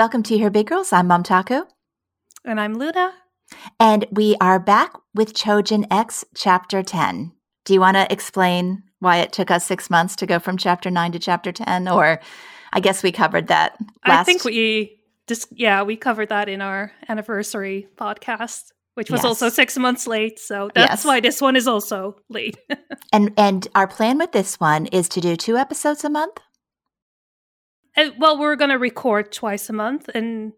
Welcome 0.00 0.22
to 0.22 0.38
Here 0.38 0.48
Big 0.48 0.68
Girls. 0.68 0.94
I'm 0.94 1.08
Mom 1.08 1.22
Taco. 1.22 1.66
And 2.46 2.58
I'm 2.58 2.72
Luna. 2.72 3.12
And 3.78 4.06
we 4.10 4.34
are 4.40 4.58
back 4.58 4.94
with 5.14 5.34
Chojin 5.34 5.86
X 5.90 6.24
Chapter 6.34 6.82
10. 6.82 7.32
Do 7.66 7.74
you 7.74 7.80
want 7.80 7.98
to 7.98 8.10
explain 8.10 8.82
why 9.00 9.18
it 9.18 9.30
took 9.30 9.50
us 9.50 9.66
six 9.66 9.90
months 9.90 10.16
to 10.16 10.24
go 10.24 10.38
from 10.38 10.56
Chapter 10.56 10.90
9 10.90 11.12
to 11.12 11.18
Chapter 11.18 11.52
10? 11.52 11.86
Or 11.86 12.18
I 12.72 12.80
guess 12.80 13.02
we 13.02 13.12
covered 13.12 13.48
that 13.48 13.76
last... 14.08 14.20
I 14.20 14.24
think 14.24 14.42
we 14.42 15.02
just, 15.26 15.48
yeah, 15.52 15.82
we 15.82 15.96
covered 15.96 16.30
that 16.30 16.48
in 16.48 16.62
our 16.62 16.92
anniversary 17.06 17.86
podcast 17.98 18.72
which 18.94 19.08
was 19.10 19.20
yes. 19.20 19.24
also 19.24 19.48
six 19.48 19.78
months 19.78 20.06
late. 20.06 20.38
So 20.38 20.70
that's 20.74 20.90
yes. 20.90 21.04
why 21.04 21.20
this 21.20 21.40
one 21.40 21.56
is 21.56 21.68
also 21.68 22.16
late. 22.28 22.56
and 23.12 23.32
and 23.36 23.68
our 23.74 23.86
plan 23.86 24.18
with 24.18 24.32
this 24.32 24.58
one 24.58 24.86
is 24.86 25.08
to 25.10 25.20
do 25.20 25.36
two 25.36 25.56
episodes 25.56 26.04
a 26.04 26.10
month. 26.10 26.38
And, 27.96 28.14
well, 28.18 28.38
we're 28.38 28.56
going 28.56 28.70
to 28.70 28.78
record 28.78 29.32
twice 29.32 29.68
a 29.68 29.72
month, 29.72 30.08
and 30.14 30.52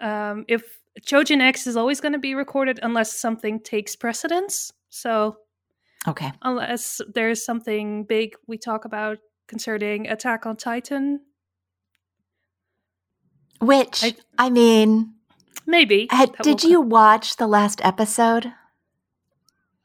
um, 0.00 0.44
if 0.48 0.62
Chojin 1.02 1.40
X 1.40 1.66
is 1.66 1.76
always 1.76 2.00
going 2.00 2.12
to 2.12 2.18
be 2.18 2.34
recorded 2.34 2.78
unless 2.82 3.12
something 3.12 3.60
takes 3.60 3.96
precedence. 3.96 4.72
So, 4.90 5.36
okay, 6.06 6.32
unless 6.42 7.00
there's 7.12 7.44
something 7.44 8.04
big 8.04 8.34
we 8.46 8.58
talk 8.58 8.84
about 8.84 9.18
concerning 9.48 10.06
Attack 10.08 10.46
on 10.46 10.56
Titan, 10.56 11.20
which 13.60 14.04
I, 14.04 14.14
I 14.38 14.50
mean, 14.50 15.14
maybe. 15.66 16.06
Had, 16.10 16.34
did 16.42 16.62
you 16.62 16.80
watch 16.80 17.36
the 17.36 17.46
last 17.46 17.80
episode? 17.84 18.52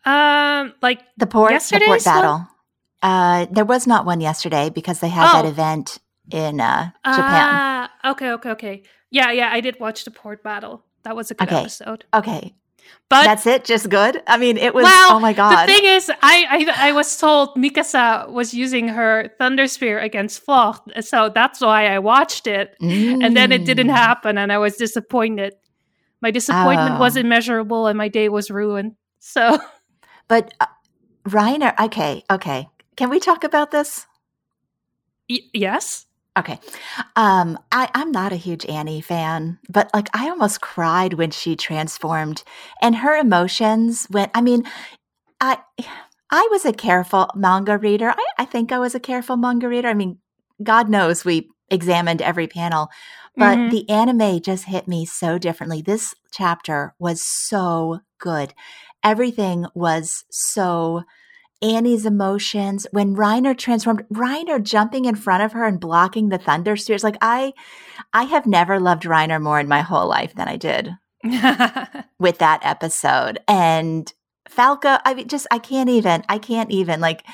Um, 0.05 0.73
like 0.81 1.01
the 1.17 1.27
port, 1.27 1.51
the 1.71 1.81
port 1.85 2.03
battle. 2.03 2.47
Uh, 3.01 3.47
there 3.49 3.65
was 3.65 3.87
not 3.87 4.05
one 4.05 4.21
yesterday 4.21 4.69
because 4.69 4.99
they 4.99 5.09
had 5.09 5.29
oh. 5.29 5.41
that 5.41 5.45
event 5.45 5.99
in 6.31 6.59
uh, 6.59 6.91
Japan. 7.05 7.89
Uh, 8.03 8.11
okay, 8.11 8.31
okay, 8.31 8.49
okay. 8.51 8.83
Yeah, 9.11 9.31
yeah, 9.31 9.49
I 9.51 9.61
did 9.61 9.79
watch 9.79 10.05
the 10.05 10.11
port 10.11 10.43
battle. 10.43 10.83
That 11.03 11.15
was 11.15 11.31
a 11.31 11.35
good 11.35 11.47
okay. 11.47 11.61
episode. 11.61 12.05
Okay. 12.13 12.53
But 13.09 13.23
that's 13.23 13.45
it, 13.45 13.65
just 13.65 13.89
good. 13.89 14.21
I 14.27 14.37
mean, 14.37 14.57
it 14.57 14.73
was. 14.73 14.83
Well, 14.83 15.17
oh 15.17 15.19
my 15.19 15.33
god! 15.33 15.67
The 15.67 15.73
thing 15.73 15.85
is, 15.85 16.09
I, 16.21 16.45
I 16.49 16.89
I 16.89 16.91
was 16.91 17.17
told 17.17 17.55
Mikasa 17.55 18.31
was 18.31 18.53
using 18.53 18.87
her 18.87 19.29
Thunder 19.37 19.67
Spear 19.67 19.99
against 19.99 20.45
Floch, 20.45 20.79
so 21.03 21.29
that's 21.29 21.61
why 21.61 21.87
I 21.87 21.99
watched 21.99 22.47
it, 22.47 22.75
mm. 22.81 23.23
and 23.23 23.35
then 23.35 23.51
it 23.51 23.65
didn't 23.65 23.89
mm. 23.89 23.95
happen, 23.95 24.37
and 24.37 24.51
I 24.51 24.57
was 24.57 24.75
disappointed. 24.75 25.53
My 26.21 26.31
disappointment 26.31 26.95
oh. 26.95 26.99
was 26.99 27.15
immeasurable, 27.15 27.87
and 27.87 27.97
my 27.97 28.07
day 28.09 28.29
was 28.29 28.49
ruined. 28.49 28.95
So, 29.19 29.59
but 30.27 30.53
uh, 30.59 30.67
Reiner, 31.27 31.79
okay, 31.79 32.23
okay, 32.29 32.69
can 32.95 33.09
we 33.09 33.19
talk 33.19 33.43
about 33.43 33.71
this? 33.71 34.05
Y- 35.29 35.49
yes. 35.53 36.05
Okay. 36.37 36.59
Um, 37.15 37.59
I, 37.71 37.89
I'm 37.93 38.11
not 38.11 38.31
a 38.31 38.37
huge 38.37 38.65
Annie 38.65 39.01
fan, 39.01 39.59
but 39.67 39.89
like 39.93 40.07
I 40.13 40.29
almost 40.29 40.61
cried 40.61 41.13
when 41.13 41.31
she 41.31 41.55
transformed 41.55 42.43
and 42.81 42.97
her 42.97 43.15
emotions 43.15 44.07
went 44.09 44.31
I 44.33 44.41
mean, 44.41 44.63
I 45.41 45.59
I 46.31 46.47
was 46.51 46.65
a 46.65 46.73
careful 46.73 47.29
manga 47.35 47.77
reader. 47.77 48.11
I, 48.11 48.25
I 48.37 48.45
think 48.45 48.71
I 48.71 48.79
was 48.79 48.93
a 48.93 48.99
careful 48.99 49.37
manga 49.37 49.67
reader. 49.67 49.87
I 49.87 49.93
mean, 49.93 50.19
God 50.61 50.89
knows 50.89 51.25
we 51.25 51.49
examined 51.71 52.21
every 52.21 52.47
panel, 52.47 52.89
but 53.35 53.57
mm-hmm. 53.57 53.69
the 53.69 53.89
anime 53.89 54.41
just 54.41 54.65
hit 54.65 54.87
me 54.87 55.05
so 55.05 55.37
differently. 55.37 55.81
This 55.81 56.13
chapter 56.31 56.93
was 56.99 57.21
so 57.21 57.99
good. 58.19 58.53
Everything 59.03 59.65
was 59.73 60.25
so 60.29 61.03
Annie's 61.61 62.05
emotions, 62.05 62.87
when 62.91 63.15
Reiner 63.15 63.57
transformed, 63.57 64.05
Reiner 64.13 64.61
jumping 64.63 65.05
in 65.05 65.15
front 65.15 65.43
of 65.43 65.51
her 65.51 65.65
and 65.65 65.79
blocking 65.79 66.29
the 66.29 66.37
thunder 66.37 66.77
spears. 66.77 67.03
Like 67.03 67.17
I, 67.21 67.53
I 68.13 68.23
have 68.23 68.45
never 68.45 68.79
loved 68.79 69.03
Reiner 69.03 69.41
more 69.41 69.59
in 69.59 69.67
my 69.67 69.81
whole 69.81 70.07
life 70.07 70.33
than 70.35 70.47
I 70.47 70.55
did 70.55 70.91
with 72.19 72.37
that 72.37 72.61
episode. 72.63 73.39
And 73.47 74.11
Falco, 74.47 74.97
I 75.03 75.13
mean, 75.13 75.27
just 75.27 75.47
I 75.51 75.59
can't 75.59 75.89
even, 75.89 76.23
I 76.29 76.37
can't 76.37 76.71
even 76.71 77.01
like 77.01 77.25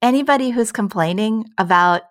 anybody 0.00 0.50
who's 0.50 0.72
complaining 0.72 1.44
about 1.58 2.02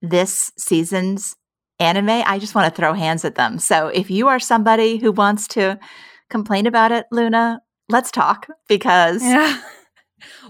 this 0.00 0.52
season's 0.56 1.34
anime, 1.80 2.08
I 2.08 2.38
just 2.38 2.54
want 2.54 2.72
to 2.72 2.80
throw 2.80 2.92
hands 2.92 3.24
at 3.24 3.34
them. 3.34 3.58
So 3.58 3.88
if 3.88 4.10
you 4.10 4.28
are 4.28 4.38
somebody 4.38 4.98
who 4.98 5.10
wants 5.10 5.48
to 5.48 5.78
complain 6.30 6.66
about 6.66 6.92
it, 6.92 7.06
Luna, 7.10 7.60
let's 7.88 8.12
talk 8.12 8.46
because. 8.68 9.22
Yeah 9.24 9.60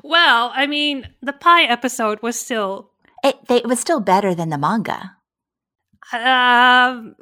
well, 0.02 0.52
I 0.54 0.66
mean, 0.66 1.08
the 1.22 1.32
pie 1.32 1.64
episode 1.64 2.20
was 2.22 2.38
still 2.38 2.90
it, 3.24 3.46
they, 3.48 3.56
it 3.56 3.66
was 3.66 3.80
still 3.80 4.00
better 4.00 4.34
than 4.34 4.50
the 4.50 4.58
manga. 4.58 5.16
Um, 6.12 7.16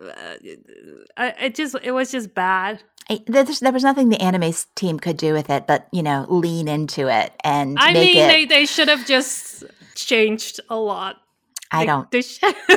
uh, 1.17 1.31
it 1.41 1.55
just 1.55 1.77
it 1.83 1.93
was 1.93 2.11
just 2.11 2.35
bad. 2.35 2.83
there, 3.27 3.45
there 3.45 3.73
was 3.73 3.85
nothing 3.85 4.09
the 4.09 4.21
anime 4.21 4.53
team 4.75 4.99
could 4.99 5.17
do 5.17 5.33
with 5.33 5.49
it, 5.49 5.69
but 5.69 5.87
you 5.93 6.03
know, 6.03 6.27
lean 6.29 6.67
into 6.67 7.09
it 7.09 7.33
and. 7.45 7.79
I 7.79 7.93
mean, 7.93 8.17
it, 8.17 8.27
they 8.27 8.45
they 8.45 8.67
should 8.67 8.89
have 8.89 9.07
just 9.07 9.65
changed 9.95 10.61
a 10.69 10.77
lot. 10.77 11.19
I 11.71 11.87
don't. 11.87 12.11
They, 12.11 12.21
should. 12.21 12.55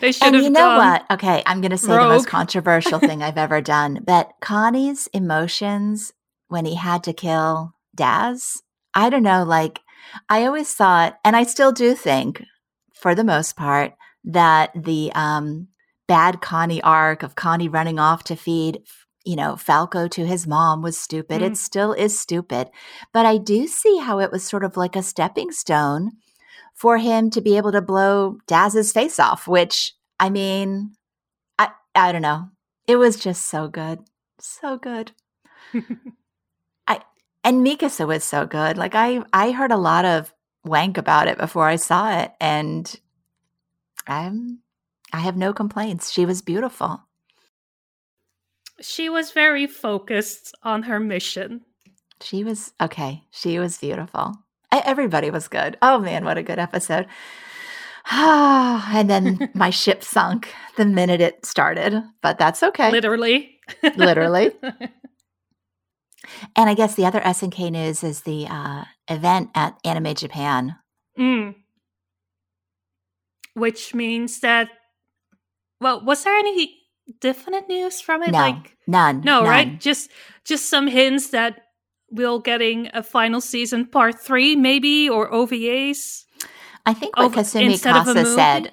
they 0.00 0.12
should 0.12 0.22
and 0.22 0.36
have. 0.36 0.44
you 0.44 0.50
know 0.50 0.76
what? 0.76 1.04
Okay, 1.10 1.42
I'm 1.44 1.60
going 1.60 1.72
to 1.72 1.78
say 1.78 1.94
rogue. 1.94 2.08
the 2.08 2.14
most 2.14 2.26
controversial 2.26 2.98
thing 2.98 3.22
I've 3.22 3.36
ever 3.36 3.60
done. 3.60 4.02
but 4.06 4.32
Connie's 4.40 5.08
emotions 5.08 6.14
when 6.46 6.64
he 6.64 6.76
had 6.76 7.04
to 7.04 7.12
kill 7.12 7.74
Daz 7.94 8.62
I 8.94 9.10
don't 9.10 9.22
know, 9.22 9.44
like 9.44 9.80
I 10.28 10.44
always 10.44 10.72
thought, 10.74 11.18
and 11.24 11.36
I 11.36 11.42
still 11.42 11.72
do 11.72 11.94
think, 11.94 12.42
for 12.94 13.14
the 13.14 13.24
most 13.24 13.56
part, 13.56 13.94
that 14.24 14.70
the 14.74 15.12
um, 15.14 15.68
bad 16.06 16.40
Connie 16.40 16.82
arc 16.82 17.22
of 17.22 17.34
Connie 17.34 17.68
running 17.68 17.98
off 17.98 18.24
to 18.24 18.36
feed, 18.36 18.82
you 19.24 19.36
know, 19.36 19.56
Falco 19.56 20.08
to 20.08 20.26
his 20.26 20.46
mom 20.46 20.82
was 20.82 20.98
stupid. 20.98 21.42
Mm. 21.42 21.52
It 21.52 21.56
still 21.56 21.92
is 21.92 22.18
stupid. 22.18 22.70
But 23.12 23.26
I 23.26 23.36
do 23.38 23.66
see 23.66 23.98
how 23.98 24.18
it 24.20 24.32
was 24.32 24.44
sort 24.44 24.64
of 24.64 24.76
like 24.76 24.96
a 24.96 25.02
stepping 25.02 25.52
stone 25.52 26.12
for 26.74 26.98
him 26.98 27.30
to 27.30 27.40
be 27.40 27.56
able 27.56 27.72
to 27.72 27.82
blow 27.82 28.38
Daz's 28.46 28.92
face 28.92 29.18
off, 29.18 29.46
which 29.46 29.94
I 30.18 30.30
mean, 30.30 30.92
I 31.58 31.70
I 31.94 32.12
don't 32.12 32.22
know. 32.22 32.48
It 32.86 32.96
was 32.96 33.16
just 33.16 33.46
so 33.46 33.68
good. 33.68 34.00
So 34.40 34.78
good. 34.78 35.12
and 37.48 37.66
Mikasa 37.66 38.06
was 38.06 38.24
so 38.24 38.44
good. 38.44 38.76
Like 38.76 38.94
I 38.94 39.22
I 39.32 39.52
heard 39.52 39.72
a 39.72 39.78
lot 39.78 40.04
of 40.04 40.34
wank 40.64 40.98
about 40.98 41.28
it 41.28 41.38
before 41.38 41.66
I 41.66 41.76
saw 41.76 42.20
it 42.20 42.32
and 42.40 42.94
I'm 44.06 44.58
I 45.14 45.20
have 45.20 45.36
no 45.36 45.54
complaints. 45.54 46.12
She 46.12 46.26
was 46.26 46.42
beautiful. 46.42 47.00
She 48.82 49.08
was 49.08 49.32
very 49.32 49.66
focused 49.66 50.54
on 50.62 50.82
her 50.82 51.00
mission. 51.00 51.62
She 52.20 52.44
was 52.44 52.74
okay. 52.82 53.24
She 53.30 53.58
was 53.58 53.78
beautiful. 53.78 54.34
I, 54.70 54.82
everybody 54.84 55.30
was 55.30 55.48
good. 55.48 55.78
Oh 55.80 55.98
man, 55.98 56.26
what 56.26 56.36
a 56.36 56.42
good 56.42 56.58
episode. 56.58 57.06
and 58.10 59.08
then 59.08 59.50
my 59.54 59.70
ship 59.70 60.04
sunk 60.04 60.54
the 60.76 60.84
minute 60.84 61.22
it 61.22 61.46
started, 61.46 62.02
but 62.20 62.36
that's 62.36 62.62
okay. 62.62 62.90
Literally. 62.90 63.58
Literally. 63.96 64.52
And 66.56 66.68
I 66.68 66.74
guess 66.74 66.94
the 66.94 67.06
other 67.06 67.20
SNK 67.20 67.70
news 67.70 68.04
is 68.04 68.22
the 68.22 68.46
uh, 68.48 68.84
event 69.08 69.50
at 69.54 69.78
Anime 69.84 70.14
Japan. 70.14 70.76
Mm. 71.18 71.54
Which 73.54 73.94
means 73.94 74.40
that, 74.40 74.68
well, 75.80 76.04
was 76.04 76.24
there 76.24 76.34
any 76.34 76.76
definite 77.20 77.68
news 77.68 78.00
from 78.00 78.22
it? 78.22 78.30
No, 78.30 78.38
like 78.38 78.76
none. 78.86 79.20
No, 79.22 79.40
none. 79.40 79.48
right? 79.48 79.80
Just 79.80 80.10
just 80.44 80.68
some 80.68 80.86
hints 80.86 81.30
that 81.30 81.60
we'll 82.10 82.38
getting 82.38 82.90
a 82.94 83.02
final 83.02 83.40
season 83.40 83.86
part 83.86 84.20
three, 84.20 84.56
maybe, 84.56 85.08
or 85.08 85.30
OVAs. 85.30 86.24
I 86.86 86.94
think 86.94 87.16
what 87.16 87.32
Kasumi 87.32 87.82
Kasa 87.82 88.24
said. 88.24 88.72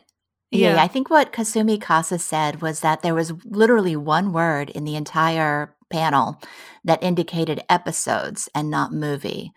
Yeah. 0.52 0.76
yeah, 0.76 0.84
I 0.84 0.88
think 0.88 1.10
what 1.10 1.34
Kasumi 1.34 1.82
Kasa 1.82 2.18
said 2.18 2.62
was 2.62 2.80
that 2.80 3.02
there 3.02 3.16
was 3.16 3.34
literally 3.44 3.96
one 3.96 4.32
word 4.32 4.70
in 4.70 4.86
the 4.86 4.96
entire 4.96 5.75
panel 5.92 6.42
that 6.84 7.04
indicated 7.04 7.64
episodes 7.70 8.50
and 8.56 8.70
not 8.70 8.92
movie. 8.92 9.52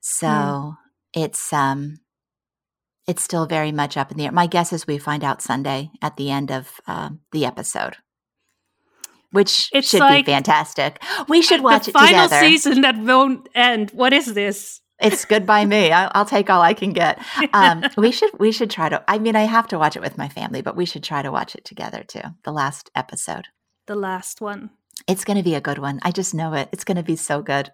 So 0.00 0.26
mm. 0.26 0.76
it's 1.14 1.52
um 1.52 1.98
it's 3.06 3.22
still 3.22 3.46
very 3.46 3.72
much 3.72 3.96
up 3.96 4.10
in 4.10 4.16
the 4.16 4.26
air. 4.26 4.32
My 4.32 4.46
guess 4.46 4.72
is 4.72 4.86
we 4.86 4.98
find 4.98 5.24
out 5.24 5.42
Sunday 5.42 5.90
at 6.00 6.16
the 6.16 6.30
end 6.30 6.50
of 6.50 6.80
uh, 6.86 7.10
the 7.32 7.44
episode, 7.44 7.96
which 9.32 9.70
it's 9.72 9.88
should 9.88 10.00
like, 10.00 10.24
be 10.24 10.32
fantastic. 10.32 11.02
We 11.28 11.42
should 11.42 11.62
watch 11.62 11.88
it 11.88 11.92
final 11.92 12.24
together. 12.24 12.46
season 12.46 12.82
that 12.82 12.96
won't 12.96 13.48
end. 13.54 13.90
What 13.90 14.12
is 14.12 14.34
this? 14.34 14.80
It's 15.00 15.24
good 15.24 15.46
by 15.46 15.64
me. 15.64 15.90
I'll, 15.90 16.12
I'll 16.14 16.24
take 16.24 16.48
all 16.48 16.62
I 16.62 16.74
can 16.74 16.92
get. 16.92 17.20
Um, 17.52 17.84
we 17.96 18.12
should 18.12 18.30
we 18.38 18.52
should 18.52 18.70
try 18.70 18.88
to. 18.88 19.02
I 19.08 19.18
mean, 19.18 19.34
I 19.34 19.42
have 19.42 19.66
to 19.68 19.78
watch 19.78 19.96
it 19.96 20.02
with 20.02 20.16
my 20.16 20.28
family, 20.28 20.62
but 20.62 20.76
we 20.76 20.86
should 20.86 21.02
try 21.02 21.22
to 21.22 21.32
watch 21.32 21.56
it 21.56 21.64
together 21.64 22.04
too. 22.06 22.22
The 22.44 22.52
last 22.52 22.90
episode. 22.94 23.48
The 23.86 23.96
last 23.96 24.40
one. 24.40 24.70
It's 25.06 25.24
going 25.24 25.36
to 25.36 25.42
be 25.42 25.54
a 25.54 25.60
good 25.60 25.78
one. 25.78 26.00
I 26.02 26.10
just 26.10 26.34
know 26.34 26.54
it. 26.54 26.68
It's 26.72 26.84
going 26.84 26.96
to 26.96 27.02
be 27.02 27.16
so 27.16 27.42
good. 27.42 27.70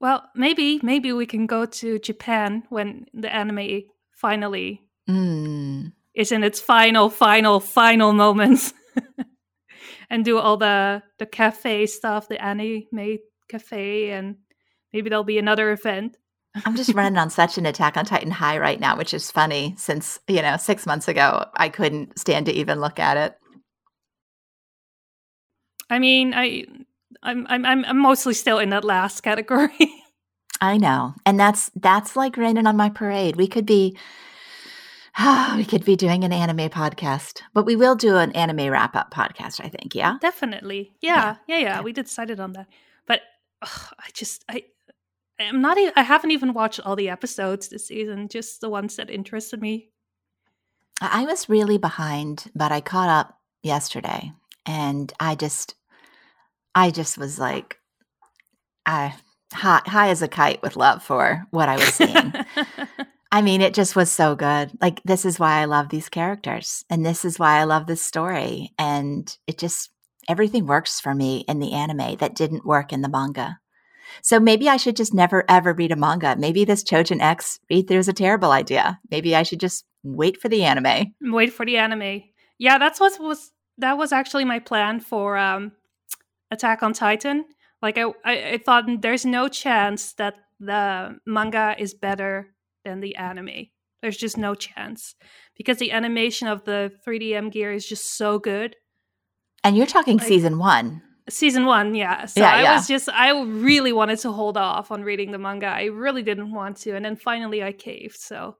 Well, 0.00 0.24
maybe 0.34 0.80
maybe 0.82 1.12
we 1.12 1.26
can 1.26 1.46
go 1.46 1.64
to 1.64 1.98
Japan 1.98 2.64
when 2.70 3.06
the 3.14 3.32
anime 3.32 3.82
finally 4.10 4.82
mm. 5.08 5.92
is 6.14 6.32
in 6.32 6.42
its 6.42 6.60
final, 6.60 7.08
final, 7.08 7.60
final 7.60 8.12
moments. 8.12 8.74
and 10.10 10.24
do 10.24 10.38
all 10.38 10.58
the 10.58 11.02
the 11.18 11.26
cafe 11.26 11.86
stuff, 11.86 12.28
the 12.28 12.40
anime 12.44 13.18
cafe, 13.48 14.10
and 14.10 14.36
maybe 14.92 15.08
there'll 15.08 15.24
be 15.24 15.38
another 15.38 15.72
event. 15.72 16.18
I'm 16.66 16.76
just 16.76 16.94
running 16.94 17.16
on 17.16 17.30
such 17.40 17.56
an 17.56 17.66
Attack 17.66 17.96
on 17.96 18.04
Titan 18.04 18.30
high 18.30 18.58
right 18.58 18.78
now, 18.78 18.96
which 18.96 19.14
is 19.14 19.30
funny 19.30 19.74
since, 19.78 20.20
you 20.28 20.42
know, 20.42 20.58
six 20.58 20.84
months 20.84 21.08
ago, 21.08 21.46
I 21.54 21.70
couldn't 21.70 22.18
stand 22.18 22.46
to 22.46 22.52
even 22.52 22.80
look 22.80 22.98
at 22.98 23.16
it. 23.16 23.36
I 25.92 25.98
mean, 25.98 26.32
I, 26.34 26.64
I'm, 27.22 27.46
I'm, 27.48 27.84
I'm 27.84 27.98
mostly 27.98 28.34
still 28.34 28.58
in 28.58 28.70
that 28.70 28.84
last 28.84 29.20
category. 29.20 29.70
I 30.60 30.78
know. 30.78 31.14
And 31.26 31.38
that's, 31.38 31.70
that's 31.74 32.16
like 32.16 32.36
raining 32.36 32.66
on 32.66 32.76
my 32.76 32.88
parade. 32.88 33.36
We 33.36 33.46
could 33.46 33.66
be, 33.66 33.96
we 35.56 35.64
could 35.64 35.84
be 35.84 35.96
doing 35.96 36.24
an 36.24 36.32
anime 36.32 36.70
podcast, 36.70 37.42
but 37.52 37.66
we 37.66 37.76
will 37.76 37.94
do 37.94 38.16
an 38.16 38.32
anime 38.32 38.70
wrap 38.70 38.96
up 38.96 39.12
podcast, 39.12 39.60
I 39.62 39.68
think. 39.68 39.94
Yeah. 39.94 40.16
Definitely. 40.20 40.92
Yeah. 41.00 41.36
Yeah. 41.46 41.58
Yeah. 41.58 41.62
yeah. 41.62 41.80
We 41.82 41.92
decided 41.92 42.40
on 42.40 42.52
that. 42.54 42.68
But 43.06 43.20
ugh, 43.60 43.94
I 43.98 44.08
just, 44.14 44.44
I, 44.48 44.64
I'm 45.38 45.60
not. 45.60 45.78
Even, 45.78 45.92
I 45.96 46.02
haven't 46.02 46.30
even 46.30 46.54
watched 46.54 46.80
all 46.80 46.96
the 46.96 47.10
episodes 47.10 47.68
this 47.68 47.86
season. 47.86 48.28
Just 48.28 48.60
the 48.60 48.70
ones 48.70 48.96
that 48.96 49.10
interested 49.10 49.60
me. 49.60 49.90
I 51.00 51.24
was 51.24 51.48
really 51.48 51.78
behind, 51.78 52.50
but 52.54 52.70
I 52.70 52.80
caught 52.80 53.08
up 53.08 53.38
yesterday, 53.62 54.32
and 54.64 55.12
I 55.18 55.34
just, 55.34 55.74
I 56.74 56.90
just 56.90 57.18
was 57.18 57.38
like, 57.38 57.78
I 58.86 59.14
high, 59.52 59.82
high 59.86 60.08
as 60.08 60.22
a 60.22 60.28
kite 60.28 60.62
with 60.62 60.76
love 60.76 61.02
for 61.02 61.46
what 61.50 61.68
I 61.68 61.76
was 61.76 61.94
seeing. 61.94 62.32
I 63.32 63.40
mean, 63.40 63.62
it 63.62 63.74
just 63.74 63.96
was 63.96 64.10
so 64.10 64.34
good. 64.34 64.72
Like, 64.80 65.02
this 65.04 65.24
is 65.24 65.38
why 65.38 65.60
I 65.60 65.64
love 65.64 65.88
these 65.88 66.10
characters, 66.10 66.84
and 66.90 67.04
this 67.04 67.24
is 67.24 67.38
why 67.38 67.58
I 67.58 67.64
love 67.64 67.86
this 67.86 68.02
story, 68.02 68.72
and 68.78 69.34
it 69.46 69.58
just 69.58 69.90
everything 70.28 70.66
works 70.66 71.00
for 71.00 71.14
me 71.14 71.44
in 71.48 71.58
the 71.58 71.72
anime 71.72 72.16
that 72.16 72.34
didn't 72.34 72.66
work 72.66 72.92
in 72.92 73.00
the 73.00 73.08
manga. 73.08 73.58
So 74.20 74.38
maybe 74.38 74.68
I 74.68 74.76
should 74.76 74.96
just 74.96 75.14
never 75.14 75.44
ever 75.48 75.72
read 75.72 75.92
a 75.92 75.96
manga. 75.96 76.36
Maybe 76.36 76.64
this 76.64 76.84
Chojin 76.84 77.20
X 77.20 77.58
read 77.70 77.88
through 77.88 77.98
is 77.98 78.08
a 78.08 78.12
terrible 78.12 78.50
idea. 78.50 79.00
Maybe 79.10 79.34
I 79.34 79.42
should 79.42 79.60
just 79.60 79.84
wait 80.02 80.40
for 80.40 80.48
the 80.48 80.64
anime. 80.64 81.14
Wait 81.22 81.52
for 81.52 81.64
the 81.64 81.78
anime. 81.78 82.24
Yeah, 82.58 82.78
that's 82.78 83.00
what 83.00 83.18
was 83.18 83.52
that 83.78 83.96
was 83.96 84.12
actually 84.12 84.44
my 84.44 84.58
plan 84.58 85.00
for 85.00 85.38
um 85.38 85.72
Attack 86.52 86.82
on 86.82 86.92
Titan. 86.92 87.46
Like 87.80 87.98
I, 87.98 88.04
I, 88.24 88.50
I 88.52 88.58
thought 88.58 88.84
there's 89.00 89.24
no 89.24 89.48
chance 89.48 90.12
that 90.14 90.34
the 90.60 91.18
manga 91.26 91.74
is 91.78 91.94
better 91.94 92.54
than 92.84 93.00
the 93.00 93.16
anime. 93.16 93.68
There's 94.02 94.16
just 94.16 94.36
no 94.36 94.54
chance 94.54 95.14
because 95.56 95.78
the 95.78 95.92
animation 95.92 96.46
of 96.48 96.64
the 96.64 96.92
3D 97.06 97.34
M 97.34 97.50
gear 97.50 97.72
is 97.72 97.86
just 97.86 98.16
so 98.16 98.38
good. 98.38 98.76
And 99.64 99.76
you're 99.76 99.86
talking 99.86 100.18
like, 100.18 100.26
season 100.26 100.58
one 100.58 101.02
season 101.28 101.66
one 101.66 101.94
yeah 101.94 102.26
so 102.26 102.40
yeah, 102.40 102.54
i 102.54 102.62
yeah. 102.62 102.74
was 102.74 102.88
just 102.88 103.08
i 103.10 103.30
really 103.42 103.92
wanted 103.92 104.18
to 104.18 104.32
hold 104.32 104.56
off 104.56 104.90
on 104.90 105.04
reading 105.04 105.30
the 105.30 105.38
manga 105.38 105.66
i 105.66 105.84
really 105.84 106.22
didn't 106.22 106.52
want 106.52 106.76
to 106.76 106.96
and 106.96 107.04
then 107.04 107.14
finally 107.14 107.62
i 107.62 107.70
caved 107.70 108.16
so 108.16 108.56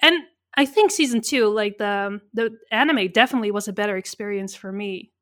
and 0.00 0.22
i 0.54 0.66
think 0.66 0.90
season 0.90 1.22
two 1.22 1.48
like 1.48 1.78
the 1.78 2.20
the 2.34 2.54
anime 2.70 3.10
definitely 3.10 3.50
was 3.50 3.68
a 3.68 3.72
better 3.72 3.96
experience 3.96 4.54
for 4.54 4.70
me 4.70 5.12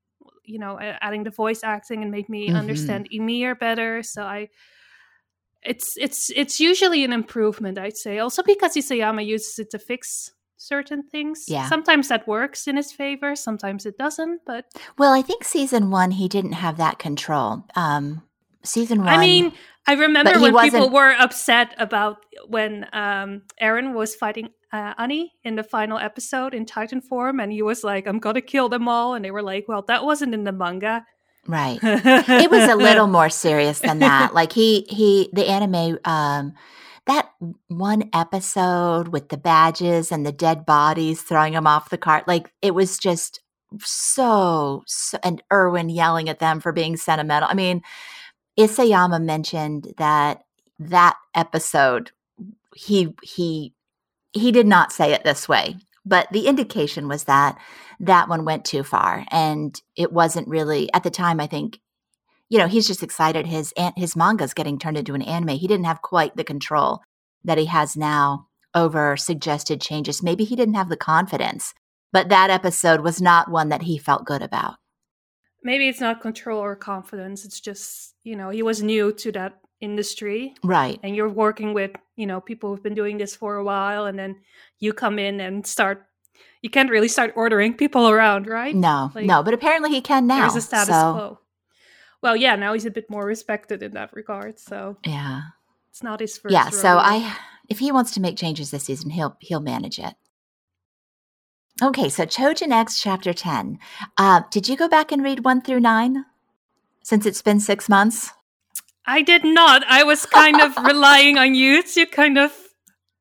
you 0.48 0.58
know 0.58 0.78
adding 0.80 1.24
the 1.24 1.30
voice 1.30 1.60
acting 1.62 2.02
and 2.02 2.10
made 2.10 2.28
me 2.28 2.48
mm-hmm. 2.48 2.56
understand 2.56 3.08
Ymir 3.12 3.54
better 3.54 4.02
so 4.02 4.22
i 4.22 4.48
it's 5.62 5.94
it's 5.96 6.30
it's 6.34 6.58
usually 6.58 7.04
an 7.04 7.12
improvement 7.12 7.78
i'd 7.78 7.96
say 7.96 8.18
also 8.18 8.42
because 8.42 8.74
isayama 8.74 9.24
uses 9.24 9.58
it 9.58 9.70
to 9.70 9.78
fix 9.78 10.32
certain 10.58 11.02
things. 11.04 11.44
Yeah. 11.48 11.68
Sometimes 11.68 12.08
that 12.08 12.26
works 12.26 12.66
in 12.66 12.76
his 12.76 12.92
favor, 12.92 13.34
sometimes 13.36 13.86
it 13.86 13.96
doesn't, 13.96 14.42
but 14.44 14.66
Well, 14.98 15.12
I 15.12 15.22
think 15.22 15.44
season 15.44 15.90
1 15.90 16.10
he 16.12 16.28
didn't 16.28 16.52
have 16.52 16.76
that 16.76 16.98
control. 16.98 17.64
Um 17.74 18.22
season 18.62 18.98
1 18.98 19.08
I 19.08 19.18
mean, 19.18 19.52
I 19.86 19.94
remember 19.94 20.38
when 20.38 20.54
people 20.58 20.90
were 20.90 21.14
upset 21.18 21.74
about 21.78 22.18
when 22.48 22.86
um 22.92 23.42
Eren 23.62 23.94
was 23.94 24.14
fighting 24.14 24.50
uh, 24.72 24.94
Annie 24.98 25.32
in 25.44 25.56
the 25.56 25.62
final 25.62 25.98
episode 25.98 26.54
in 26.54 26.66
Titan 26.66 27.00
form 27.00 27.40
and 27.40 27.52
he 27.52 27.62
was 27.62 27.84
like 27.84 28.06
I'm 28.06 28.20
to 28.20 28.40
kill 28.40 28.68
them 28.68 28.88
all 28.88 29.14
and 29.14 29.24
they 29.24 29.30
were 29.30 29.42
like, 29.42 29.66
"Well, 29.68 29.82
that 29.88 30.04
wasn't 30.04 30.34
in 30.34 30.44
the 30.44 30.52
manga." 30.52 31.04
Right. 31.46 31.78
it 31.82 32.50
was 32.50 32.68
a 32.68 32.76
little 32.76 33.06
more 33.06 33.30
serious 33.30 33.78
than 33.78 34.00
that. 34.00 34.34
Like 34.34 34.52
he 34.52 34.86
he 34.88 35.30
the 35.32 35.48
anime 35.48 35.98
um 36.04 36.52
that 37.06 37.30
one 37.68 38.10
episode 38.12 39.08
with 39.08 39.30
the 39.30 39.38
badges 39.38 40.12
and 40.12 40.26
the 40.26 40.32
dead 40.32 40.66
bodies 40.66 41.22
throwing 41.22 41.54
them 41.54 41.66
off 41.66 41.88
the 41.88 41.96
cart, 41.96 42.28
like 42.28 42.52
it 42.60 42.74
was 42.74 42.98
just 42.98 43.40
so, 43.80 44.82
so 44.86 45.18
and 45.22 45.42
Erwin 45.50 45.88
yelling 45.88 46.28
at 46.28 46.38
them 46.38 46.60
for 46.60 46.70
being 46.70 46.98
sentimental. 46.98 47.48
I 47.50 47.54
mean, 47.54 47.82
Isayama 48.58 49.22
mentioned 49.22 49.94
that 49.96 50.44
that 50.78 51.16
episode 51.34 52.12
he 52.74 53.14
he 53.22 53.72
he 54.32 54.52
did 54.52 54.66
not 54.66 54.92
say 54.92 55.12
it 55.12 55.24
this 55.24 55.48
way, 55.48 55.76
but 56.04 56.28
the 56.32 56.46
indication 56.46 57.08
was 57.08 57.24
that 57.24 57.58
that 58.00 58.28
one 58.28 58.44
went 58.44 58.64
too 58.64 58.82
far 58.82 59.24
and 59.30 59.80
it 59.96 60.12
wasn't 60.12 60.48
really 60.48 60.92
at 60.92 61.02
the 61.02 61.10
time 61.10 61.40
I 61.40 61.46
think 61.46 61.80
you 62.50 62.58
know, 62.58 62.66
he's 62.66 62.86
just 62.86 63.02
excited 63.02 63.46
his 63.46 63.74
his 63.96 64.16
manga's 64.16 64.54
getting 64.54 64.78
turned 64.78 64.96
into 64.96 65.14
an 65.14 65.22
anime. 65.22 65.58
He 65.58 65.66
didn't 65.66 65.86
have 65.86 66.02
quite 66.02 66.36
the 66.36 66.44
control 66.44 67.02
that 67.44 67.58
he 67.58 67.66
has 67.66 67.96
now 67.96 68.46
over 68.74 69.16
suggested 69.16 69.80
changes. 69.80 70.22
Maybe 70.22 70.44
he 70.44 70.56
didn't 70.56 70.74
have 70.74 70.88
the 70.88 70.96
confidence, 70.96 71.74
but 72.12 72.28
that 72.30 72.50
episode 72.50 73.00
was 73.02 73.20
not 73.20 73.50
one 73.50 73.68
that 73.68 73.82
he 73.82 73.98
felt 73.98 74.24
good 74.24 74.42
about. 74.42 74.76
Maybe 75.62 75.88
it's 75.88 76.00
not 76.00 76.20
control 76.20 76.60
or 76.60 76.76
confidence. 76.76 77.44
It's 77.44 77.60
just, 77.60 78.14
you 78.22 78.36
know, 78.36 78.50
he 78.50 78.62
was 78.62 78.82
new 78.82 79.12
to 79.14 79.32
that 79.32 79.60
industry. 79.80 80.54
Right. 80.62 80.98
And 81.02 81.14
you're 81.14 81.28
working 81.28 81.74
with, 81.74 81.92
you 82.16 82.26
know, 82.26 82.40
people 82.40 82.70
who've 82.70 82.82
been 82.82 82.94
doing 82.94 83.18
this 83.18 83.34
for 83.36 83.56
a 83.56 83.64
while 83.64 84.06
and 84.06 84.18
then 84.18 84.36
you 84.78 84.92
come 84.92 85.18
in 85.18 85.40
and 85.40 85.66
start 85.66 86.04
you 86.60 86.70
can't 86.70 86.90
really 86.90 87.08
start 87.08 87.32
ordering 87.36 87.74
people 87.74 88.08
around, 88.08 88.48
right? 88.48 88.74
No, 88.74 89.12
like, 89.14 89.26
no, 89.26 89.44
but 89.44 89.54
apparently 89.54 89.90
he 89.90 90.00
can 90.00 90.26
now. 90.26 90.40
There's 90.40 90.56
a 90.56 90.60
status 90.60 90.88
so. 90.88 91.12
quo 91.12 91.38
well, 92.22 92.36
yeah, 92.36 92.56
now 92.56 92.72
he's 92.72 92.86
a 92.86 92.90
bit 92.90 93.08
more 93.08 93.24
respected 93.24 93.82
in 93.82 93.92
that 93.92 94.12
regard. 94.12 94.58
So 94.58 94.96
yeah, 95.04 95.42
it's 95.90 96.02
not 96.02 96.20
his 96.20 96.36
first. 96.36 96.52
Yeah, 96.52 96.64
rodeo. 96.64 96.78
so 96.78 96.98
I, 96.98 97.36
if 97.68 97.78
he 97.78 97.92
wants 97.92 98.12
to 98.12 98.20
make 98.20 98.36
changes 98.36 98.70
this 98.70 98.84
season, 98.84 99.10
he'll 99.10 99.36
he'll 99.40 99.60
manage 99.60 99.98
it. 99.98 100.14
Okay, 101.80 102.08
so 102.08 102.26
Chojin 102.26 102.72
X 102.72 103.00
chapter 103.00 103.32
ten. 103.32 103.78
Uh, 104.16 104.42
did 104.50 104.68
you 104.68 104.76
go 104.76 104.88
back 104.88 105.12
and 105.12 105.22
read 105.22 105.44
one 105.44 105.60
through 105.62 105.80
nine? 105.80 106.24
Since 107.02 107.24
it's 107.24 107.42
been 107.42 107.60
six 107.60 107.88
months. 107.88 108.30
I 109.08 109.22
did 109.22 109.42
not. 109.42 109.84
I 109.88 110.04
was 110.04 110.26
kind 110.26 110.60
of 110.60 110.76
relying 110.84 111.38
on 111.38 111.54
you 111.54 111.82
to 111.82 112.04
kind 112.04 112.36
of 112.36 112.52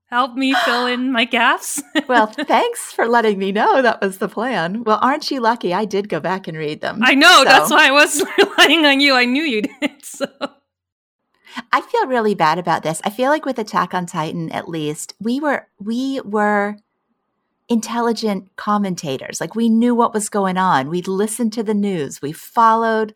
help 0.07 0.35
me 0.35 0.53
fill 0.65 0.85
in 0.85 1.13
my 1.13 1.23
gaps. 1.23 1.81
well, 2.09 2.27
thanks 2.27 2.91
for 2.91 3.07
letting 3.07 3.39
me 3.39 3.53
know 3.53 3.81
that 3.81 4.01
was 4.01 4.17
the 4.17 4.27
plan. 4.27 4.83
Well, 4.83 4.99
aren't 5.01 5.31
you 5.31 5.39
lucky? 5.39 5.73
I 5.73 5.85
did 5.85 6.09
go 6.09 6.19
back 6.19 6.45
and 6.45 6.57
read 6.57 6.81
them. 6.81 6.99
I 7.03 7.15
know. 7.15 7.37
So. 7.39 7.43
That's 7.45 7.71
why 7.71 7.87
I 7.87 7.91
was 7.91 8.21
relying 8.37 8.85
on 8.85 8.99
you. 8.99 9.13
I 9.13 9.23
knew 9.23 9.43
you 9.43 9.61
did. 9.61 10.03
So. 10.03 10.27
I 11.71 11.79
feel 11.79 12.05
really 12.05 12.35
bad 12.35 12.59
about 12.59 12.83
this. 12.83 13.01
I 13.05 13.09
feel 13.09 13.29
like 13.29 13.45
with 13.45 13.57
Attack 13.57 13.93
on 13.93 14.05
Titan, 14.05 14.51
at 14.51 14.67
least, 14.67 15.15
we 15.21 15.39
were 15.39 15.67
we 15.79 16.19
were 16.19 16.75
intelligent 17.69 18.55
commentators. 18.57 19.39
Like 19.39 19.55
we 19.55 19.69
knew 19.69 19.95
what 19.95 20.13
was 20.13 20.27
going 20.27 20.57
on. 20.57 20.89
We 20.89 21.01
listened 21.01 21.53
to 21.53 21.63
the 21.63 21.73
news. 21.73 22.21
We 22.21 22.33
followed 22.33 23.15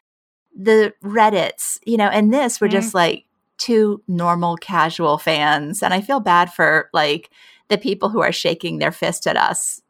the 0.57 0.93
Reddits, 1.03 1.79
you 1.85 1.97
know, 1.97 2.07
and 2.07 2.33
this 2.33 2.59
we're 2.59 2.67
mm. 2.67 2.71
just 2.71 2.93
like 2.93 3.25
two 3.57 4.01
normal 4.07 4.57
casual 4.57 5.17
fans. 5.17 5.83
And 5.83 5.93
I 5.93 6.01
feel 6.01 6.19
bad 6.19 6.51
for 6.51 6.89
like 6.93 7.29
the 7.69 7.77
people 7.77 8.09
who 8.09 8.21
are 8.21 8.31
shaking 8.31 8.79
their 8.79 8.91
fist 8.91 9.27
at 9.27 9.37
us. 9.37 9.81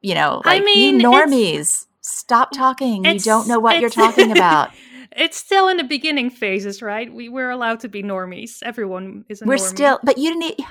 You 0.00 0.14
know, 0.14 0.40
like 0.46 0.62
I 0.62 0.64
mean, 0.64 1.00
you 1.00 1.06
normies, 1.06 1.86
stop 2.00 2.52
talking. 2.52 3.04
You 3.04 3.18
don't 3.18 3.48
know 3.48 3.58
what 3.58 3.80
you're 3.80 3.90
talking 4.04 4.32
about. 4.32 4.70
it's 5.14 5.36
still 5.36 5.68
in 5.68 5.76
the 5.76 5.84
beginning 5.84 6.30
phases, 6.30 6.80
right? 6.80 7.12
We 7.12 7.28
we're 7.28 7.50
allowed 7.50 7.80
to 7.80 7.88
be 7.88 8.02
normies. 8.02 8.62
Everyone 8.62 9.24
is 9.28 9.42
a 9.42 9.44
normie. 9.44 9.48
We're 9.48 9.54
normie. 9.56 9.68
still 9.68 10.00
but 10.02 10.16
you 10.16 10.40
didn't 10.40 10.66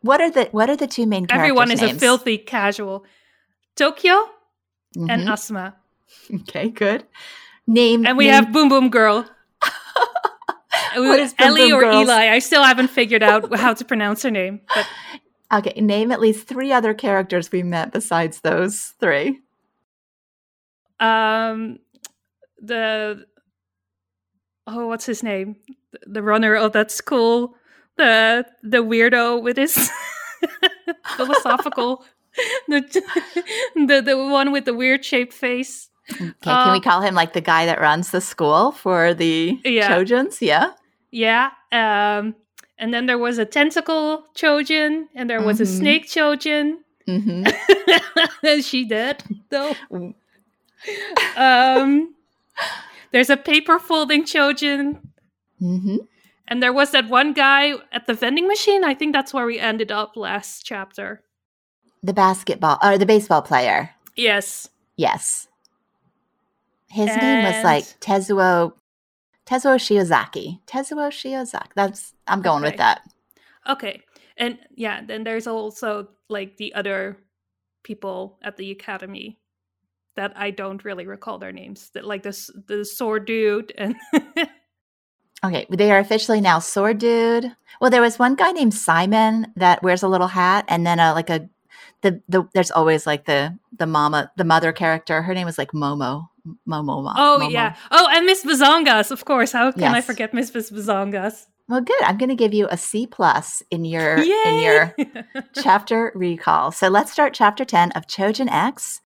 What 0.00 0.20
are 0.20 0.30
the 0.30 0.46
what 0.50 0.68
are 0.68 0.76
the 0.76 0.88
two 0.88 1.06
main 1.06 1.26
characters? 1.26 1.44
Everyone 1.44 1.70
is 1.70 1.80
names? 1.80 1.96
a 1.96 2.00
filthy 2.00 2.38
casual. 2.38 3.04
Tokio 3.76 4.26
mm-hmm. 4.96 5.10
and 5.10 5.28
Azuma. 5.28 5.76
Okay, 6.34 6.68
good. 6.68 7.04
Name 7.66 8.06
And 8.06 8.16
we 8.16 8.26
name. 8.26 8.34
have 8.34 8.52
Boom 8.52 8.68
Boom 8.68 8.88
Girl. 8.88 9.28
what 10.94 11.18
is 11.18 11.34
Ellie 11.38 11.72
or 11.72 11.80
girls? 11.80 12.02
Eli? 12.04 12.28
I 12.28 12.38
still 12.38 12.62
haven't 12.62 12.88
figured 12.88 13.22
out 13.22 13.54
how 13.58 13.74
to 13.74 13.84
pronounce 13.84 14.22
her 14.22 14.30
name. 14.30 14.60
But 14.74 14.86
okay, 15.52 15.80
name 15.80 16.12
at 16.12 16.20
least 16.20 16.46
three 16.46 16.72
other 16.72 16.94
characters 16.94 17.50
we 17.50 17.62
met 17.62 17.92
besides 17.92 18.40
those 18.40 18.94
three. 19.00 19.40
Um, 21.00 21.78
the 22.60 23.24
oh, 24.66 24.86
what's 24.86 25.06
his 25.06 25.22
name? 25.22 25.56
The 26.06 26.22
runner 26.22 26.54
of 26.54 26.72
that 26.72 26.90
school, 26.90 27.56
the 27.96 28.46
the 28.62 28.84
weirdo 28.84 29.42
with 29.42 29.56
his 29.56 29.90
philosophical 31.16 32.04
the, 32.68 33.02
the 33.74 34.02
the 34.04 34.16
one 34.16 34.52
with 34.52 34.64
the 34.64 34.74
weird 34.74 35.04
shaped 35.04 35.32
face. 35.32 35.89
Okay, 36.12 36.32
can 36.42 36.72
we 36.72 36.78
Um, 36.78 36.82
call 36.82 37.00
him 37.00 37.14
like 37.14 37.32
the 37.32 37.40
guy 37.40 37.66
that 37.66 37.80
runs 37.80 38.10
the 38.10 38.20
school 38.20 38.72
for 38.72 39.14
the 39.14 39.58
Yeah. 39.64 39.88
Chojins? 39.88 40.40
Yeah. 40.40 40.72
Yeah. 41.10 41.50
Um, 41.72 42.34
and 42.78 42.92
then 42.94 43.06
there 43.06 43.18
was 43.18 43.38
a 43.38 43.44
tentacle 43.44 44.24
Chojin, 44.34 45.06
and 45.14 45.28
there 45.28 45.40
was 45.42 45.60
a 45.60 45.64
Mhm. 45.64 45.78
snake 45.78 46.06
Chojin. 46.06 46.78
hmm 47.06 47.44
and 48.42 48.64
she 48.64 48.84
did 48.84 49.22
though. 49.50 49.74
Um, 51.36 52.14
there's 53.12 53.28
a 53.30 53.36
paper 53.36 53.78
folding 53.78 54.24
Chojin, 54.24 55.00
hmm 55.58 55.96
and 56.48 56.62
there 56.62 56.72
was 56.72 56.90
that 56.92 57.08
one 57.08 57.32
guy 57.32 57.74
at 57.92 58.06
the 58.06 58.14
vending 58.14 58.48
machine. 58.48 58.82
I 58.82 58.94
think 58.94 59.12
that's 59.12 59.32
where 59.34 59.46
we 59.46 59.58
ended 59.60 59.92
up 59.92 60.16
last 60.16 60.64
chapter. 60.64 61.22
The 62.02 62.12
basketball 62.14 62.78
or 62.82 62.96
the 62.98 63.06
baseball 63.06 63.42
player. 63.42 63.90
Yes. 64.16 64.68
Yes. 64.96 65.46
His 66.90 67.16
name 67.16 67.42
was 67.44 67.62
like 67.64 67.84
Tezuo 68.00 68.72
Tezuo 69.46 69.76
Shiozaki. 69.76 70.60
Tezuo 70.66 71.10
Shiozaki. 71.10 71.68
That's 71.74 72.14
I'm 72.26 72.42
going 72.42 72.62
Okay. 72.62 72.70
with 72.72 72.78
that. 72.78 73.02
Okay. 73.68 74.02
And 74.36 74.58
yeah, 74.74 75.02
then 75.04 75.24
there's 75.24 75.46
also 75.46 76.08
like 76.28 76.56
the 76.56 76.74
other 76.74 77.16
people 77.82 78.38
at 78.42 78.56
the 78.56 78.70
academy 78.70 79.38
that 80.16 80.32
I 80.36 80.50
don't 80.50 80.84
really 80.84 81.06
recall 81.06 81.38
their 81.38 81.52
names. 81.52 81.90
That 81.94 82.04
like 82.04 82.22
this 82.22 82.50
the 82.66 82.84
sword 82.84 83.26
dude 83.26 83.72
and 83.78 83.96
Okay, 85.42 85.66
they 85.70 85.90
are 85.90 85.98
officially 85.98 86.40
now 86.40 86.58
Sword 86.58 86.98
Dude. 86.98 87.56
Well, 87.80 87.90
there 87.90 88.02
was 88.02 88.18
one 88.18 88.34
guy 88.34 88.52
named 88.52 88.74
Simon 88.74 89.46
that 89.56 89.82
wears 89.82 90.02
a 90.02 90.08
little 90.08 90.26
hat, 90.26 90.66
and 90.68 90.86
then 90.86 90.98
a 91.00 91.14
like 91.14 91.30
a 91.30 91.48
the 92.02 92.20
the 92.28 92.46
there's 92.52 92.70
always 92.70 93.06
like 93.06 93.24
the 93.24 93.56
the 93.76 93.86
mama 93.86 94.30
the 94.36 94.44
mother 94.44 94.72
character. 94.72 95.22
Her 95.22 95.32
name 95.32 95.46
was 95.46 95.56
like 95.56 95.72
Momo 95.72 96.28
Momo. 96.68 97.02
Mo- 97.04 97.12
Oh 97.16 97.38
Momo. 97.42 97.50
yeah. 97.52 97.76
Oh, 97.90 98.08
and 98.12 98.26
Miss 98.26 98.44
Bazongas, 98.44 99.10
of 99.10 99.24
course. 99.24 99.52
How 99.52 99.72
can 99.72 99.94
I 99.94 100.00
forget 100.00 100.32
Miss 100.34 100.50
Bazongas? 100.50 101.46
Well, 101.68 101.80
good. 101.80 102.02
I'm 102.02 102.18
going 102.18 102.30
to 102.30 102.34
give 102.34 102.52
you 102.52 102.66
a 102.70 102.76
C 102.76 103.06
plus 103.06 103.62
in 103.70 103.84
your 103.84 104.16
in 104.18 104.58
your 104.60 104.94
chapter 105.54 106.10
recall. 106.14 106.72
So 106.72 106.88
let's 106.88 107.12
start 107.12 107.32
chapter 107.34 107.64
10 107.64 107.92
of 107.92 108.06
Chojin 108.06 108.50
X. 108.50 109.00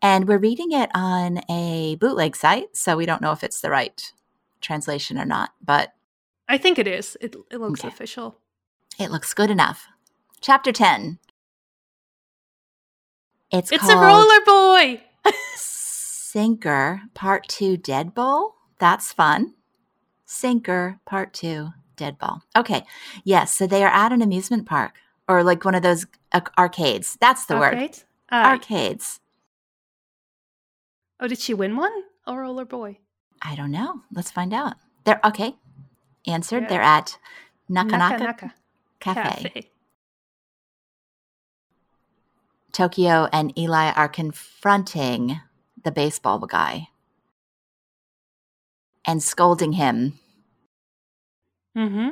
And 0.00 0.28
we're 0.28 0.38
reading 0.38 0.72
it 0.72 0.90
on 0.94 1.40
a 1.50 1.96
bootleg 1.96 2.36
site. 2.36 2.76
So 2.76 2.96
we 2.96 3.06
don't 3.06 3.22
know 3.22 3.32
if 3.32 3.42
it's 3.42 3.60
the 3.62 3.70
right 3.70 4.12
translation 4.60 5.18
or 5.18 5.24
not, 5.24 5.50
but 5.64 5.92
I 6.48 6.58
think 6.58 6.78
it 6.78 6.86
is. 6.86 7.16
It 7.20 7.34
it 7.50 7.58
looks 7.58 7.80
Okay. 7.80 7.88
official. 7.88 8.36
it 8.98 9.10
looks 9.10 9.34
good 9.34 9.50
enough. 9.50 9.86
Chapter 10.40 10.70
10. 10.72 11.18
It's, 13.50 13.72
It's 13.72 13.82
called 13.82 13.92
a 14.02 14.06
roller 14.06 14.40
boy. 14.44 15.02
Sinker 16.34 17.02
Part 17.14 17.46
2 17.46 17.76
Dead 17.76 18.12
Ball. 18.12 18.56
That's 18.80 19.12
fun. 19.12 19.54
Sinker 20.24 20.98
Part 21.06 21.32
2 21.32 21.68
Dead 21.94 22.18
Ball. 22.18 22.42
Okay. 22.56 22.82
Yes. 23.22 23.56
So 23.56 23.68
they 23.68 23.84
are 23.84 23.92
at 23.92 24.10
an 24.10 24.20
amusement 24.20 24.66
park 24.66 24.96
or 25.28 25.44
like 25.44 25.64
one 25.64 25.76
of 25.76 25.84
those 25.84 26.06
uh, 26.32 26.40
arcades. 26.58 27.16
That's 27.20 27.46
the 27.46 27.56
word. 27.56 27.74
Arcade? 27.74 27.98
Aye. 28.30 28.50
Arcades. 28.50 29.20
Oh, 31.20 31.28
did 31.28 31.38
she 31.38 31.54
win 31.54 31.76
one? 31.76 31.92
A 32.26 32.36
roller 32.36 32.64
boy. 32.64 32.98
I 33.40 33.54
don't 33.54 33.70
know. 33.70 34.00
Let's 34.12 34.32
find 34.32 34.52
out. 34.52 34.74
They're 35.04 35.20
okay. 35.24 35.54
Answered. 36.26 36.64
Yeah. 36.64 36.68
They're 36.68 36.82
at 36.82 37.16
Nakanaka 37.70 37.98
Naka 37.98 38.24
Naka 38.24 38.54
Cafe. 38.98 39.22
Cafe. 39.22 39.70
Tokio 42.72 43.28
and 43.32 43.56
Eli 43.56 43.92
are 43.92 44.08
confronting 44.08 45.38
the 45.84 45.92
baseball 45.92 46.38
guy 46.40 46.88
and 49.06 49.22
scolding 49.22 49.72
him. 49.72 50.18
Mm-hmm. 51.76 52.10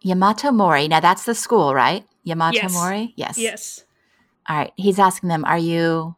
Yamato 0.00 0.50
Mori. 0.50 0.88
Now 0.88 1.00
that's 1.00 1.24
the 1.24 1.34
school, 1.34 1.74
right? 1.74 2.04
Yamato 2.24 2.56
Yes. 2.56 2.72
Mori. 2.72 3.12
Yes. 3.16 3.38
Yes. 3.38 3.84
All 4.48 4.56
right. 4.56 4.72
He's 4.76 4.98
asking 4.98 5.28
them, 5.28 5.44
"Are 5.44 5.58
you 5.58 6.16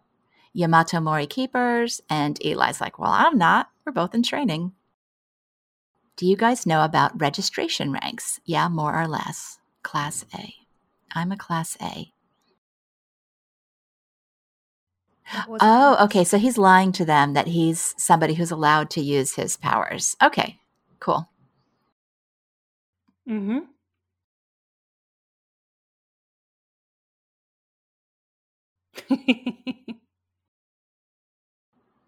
Yamato 0.54 1.00
Mori 1.00 1.26
keepers?" 1.26 2.00
And 2.08 2.38
Eli's 2.44 2.80
like, 2.80 2.98
"Well, 2.98 3.10
I'm 3.10 3.36
not. 3.36 3.70
We're 3.84 3.92
both 3.92 4.14
in 4.14 4.22
training." 4.22 4.72
Do 6.16 6.26
you 6.26 6.36
guys 6.36 6.64
know 6.64 6.84
about 6.84 7.20
registration 7.20 7.92
ranks? 7.92 8.40
Yeah, 8.44 8.68
more 8.68 8.98
or 8.98 9.08
less. 9.08 9.58
Class 9.82 10.24
A. 10.34 10.54
I'm 11.12 11.32
a 11.32 11.36
class 11.36 11.76
A. 11.82 12.12
Oh, 15.60 15.96
okay. 16.04 16.24
So 16.24 16.38
he's 16.38 16.58
lying 16.58 16.92
to 16.92 17.04
them 17.04 17.32
that 17.34 17.46
he's 17.48 17.94
somebody 17.96 18.34
who's 18.34 18.50
allowed 18.50 18.90
to 18.90 19.00
use 19.00 19.34
his 19.34 19.56
powers. 19.56 20.16
Okay, 20.22 20.58
cool. 21.00 21.28
Mm-hmm. 23.28 23.58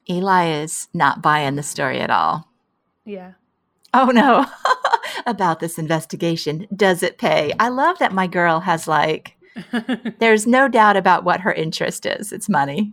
Eli 0.09 0.47
is 0.63 0.89
not 0.95 1.23
buying 1.23 1.57
the 1.57 1.63
story 1.63 2.01
at 2.01 2.11
all. 2.11 2.49
yeah. 3.05 3.33
Oh 3.95 4.07
no, 4.07 4.45
about 5.27 5.61
this 5.61 5.79
investigation. 5.79 6.67
Does 6.75 7.03
it 7.03 7.17
pay? 7.19 7.53
I 7.59 7.69
love 7.71 7.99
that 8.01 8.13
my 8.13 8.27
girl 8.27 8.61
has 8.61 8.87
like, 8.87 9.37
there's 10.19 10.47
no 10.47 10.69
doubt 10.69 10.99
about 10.99 11.25
what 11.25 11.41
her 11.41 11.53
interest 11.53 12.05
is. 12.05 12.31
It's 12.31 12.49
money. 12.49 12.93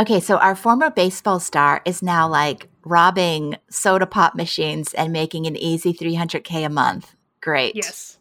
Okay, 0.00 0.20
so 0.20 0.36
our 0.38 0.54
former 0.54 0.90
baseball 0.90 1.40
star 1.40 1.82
is 1.84 2.02
now 2.02 2.28
like 2.28 2.68
robbing 2.84 3.56
soda 3.68 4.06
pop 4.06 4.34
machines 4.36 4.94
and 4.94 5.12
making 5.12 5.46
an 5.46 5.56
easy 5.56 5.92
300K 5.92 6.64
a 6.64 6.68
month. 6.68 7.14
Great. 7.40 7.74
yes. 7.74 8.18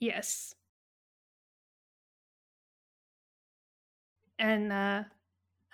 Yes. 0.00 0.54
And 4.38 4.72
uh 4.72 5.02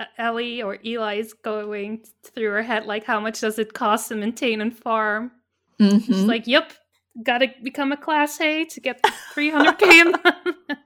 uh, 0.01 0.05
Ellie 0.19 0.61
or 0.63 0.79
Eli 0.85 1.17
is 1.17 1.35
going 1.35 2.05
through 2.25 2.51
her 2.51 2.63
head 2.63 2.87
like 2.87 3.05
how 3.05 3.21
much 3.21 3.41
does 3.41 3.59
it 3.61 3.75
cost 3.75 4.09
to 4.09 4.17
maintain 4.17 4.61
and 4.61 4.77
farm? 4.77 5.31
She's 5.79 6.09
Mhm. 6.09 6.29
like, 6.29 6.47
"Yep, 6.47 6.73
got 7.23 7.39
to 7.39 7.49
become 7.63 7.93
a 7.93 7.97
class 7.97 8.41
A 8.41 8.65
to 8.65 8.81
get 8.81 9.01
300k 9.35 10.01
a 10.01 10.05
month." 10.07 10.57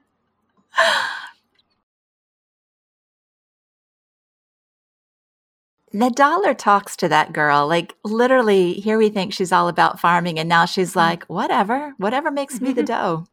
The 5.91 6.11
dollar 6.11 6.53
talks 6.53 6.95
to 6.97 7.07
that 7.09 7.33
girl. 7.33 7.67
Like 7.67 7.95
literally, 8.03 8.73
here 8.73 8.97
we 8.97 9.09
think 9.09 9.33
she's 9.33 9.51
all 9.51 9.67
about 9.67 9.99
farming, 9.99 10.37
and 10.39 10.47
now 10.47 10.65
she's 10.65 10.95
like, 10.95 11.23
whatever, 11.25 11.93
whatever 11.97 12.29
makes 12.31 12.61
me 12.61 12.73
the 12.73 12.83
dough. 12.93 13.25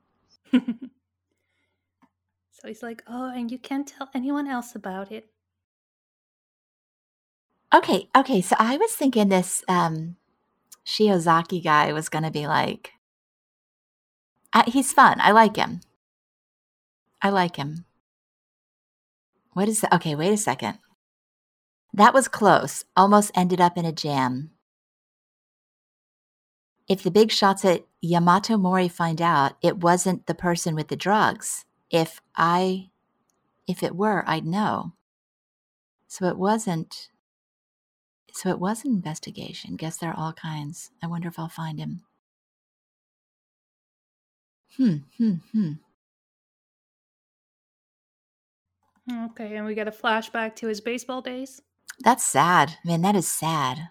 so 0.53 0.63
he's 2.65 2.83
like, 2.83 3.03
"Oh, 3.07 3.31
and 3.31 3.51
you 3.51 3.59
can't 3.59 3.87
tell 3.87 4.09
anyone 4.15 4.49
else 4.49 4.75
about 4.75 5.13
it." 5.13 5.29
Okay, 7.75 8.09
okay. 8.17 8.41
So 8.41 8.57
I 8.59 8.77
was 8.77 8.93
thinking 8.93 9.29
this 9.29 9.63
um 9.69 10.17
Shiozaki 10.87 11.63
guy 11.63 11.93
was 11.93 12.09
going 12.09 12.25
to 12.25 12.31
be 12.31 12.47
like, 12.47 12.93
uh, 14.53 14.63
he's 14.67 14.93
fun. 14.93 15.21
I 15.21 15.33
like 15.33 15.57
him. 15.57 15.81
I 17.21 17.31
like 17.31 17.57
him. 17.57 17.85
What 19.53 19.69
is 19.69 19.81
that? 19.81 19.93
Okay, 19.95 20.15
wait 20.15 20.33
a 20.33 20.37
second. 20.37 20.79
That 21.97 22.13
was 22.13 22.29
close. 22.29 22.85
Almost 22.95 23.33
ended 23.35 23.61
up 23.61 23.79
in 23.79 23.87
a 23.87 23.93
jam. 23.93 24.51
If 26.89 27.03
the 27.03 27.11
big 27.11 27.33
shots 27.33 27.65
at 27.65 27.87
Yamato 28.03 28.59
Mori 28.59 28.87
find 28.87 29.21
out 29.21 29.57
it 29.63 29.79
wasn't 29.79 30.27
the 30.27 30.35
person 30.35 30.75
with 30.75 30.89
the 30.89 30.97
drugs, 30.97 31.65
if 31.91 32.21
I, 32.37 32.91
if 33.67 33.83
it 33.83 33.97
were, 33.97 34.23
I'd 34.27 34.47
know. 34.47 34.93
So 36.07 36.27
it 36.27 36.37
wasn't. 36.37 37.09
So 38.33 38.51
it 38.51 38.61
was 38.61 38.85
an 38.85 38.93
investigation. 38.93 39.77
Guess 39.77 39.97
there 39.97 40.11
are 40.11 40.19
all 40.19 40.35
kinds. 40.35 40.91
I 41.03 41.07
wonder 41.07 41.29
if 41.29 41.39
I'll 41.39 41.49
find 41.49 41.79
him. 41.79 42.03
Hmm, 44.77 44.97
hmm, 45.17 45.35
hmm. 45.53 45.73
Okay, 49.11 49.57
and 49.57 49.65
we 49.65 49.75
get 49.75 49.89
a 49.89 49.93
flashback 49.93 50.57
to 50.57 50.67
his 50.67 50.83
baseball 50.83 51.23
days. 51.23 51.63
That's 52.01 52.25
sad. 52.25 52.79
Man, 52.85 53.03
that 53.03 53.17
is 53.17 53.27
sad. 53.27 53.89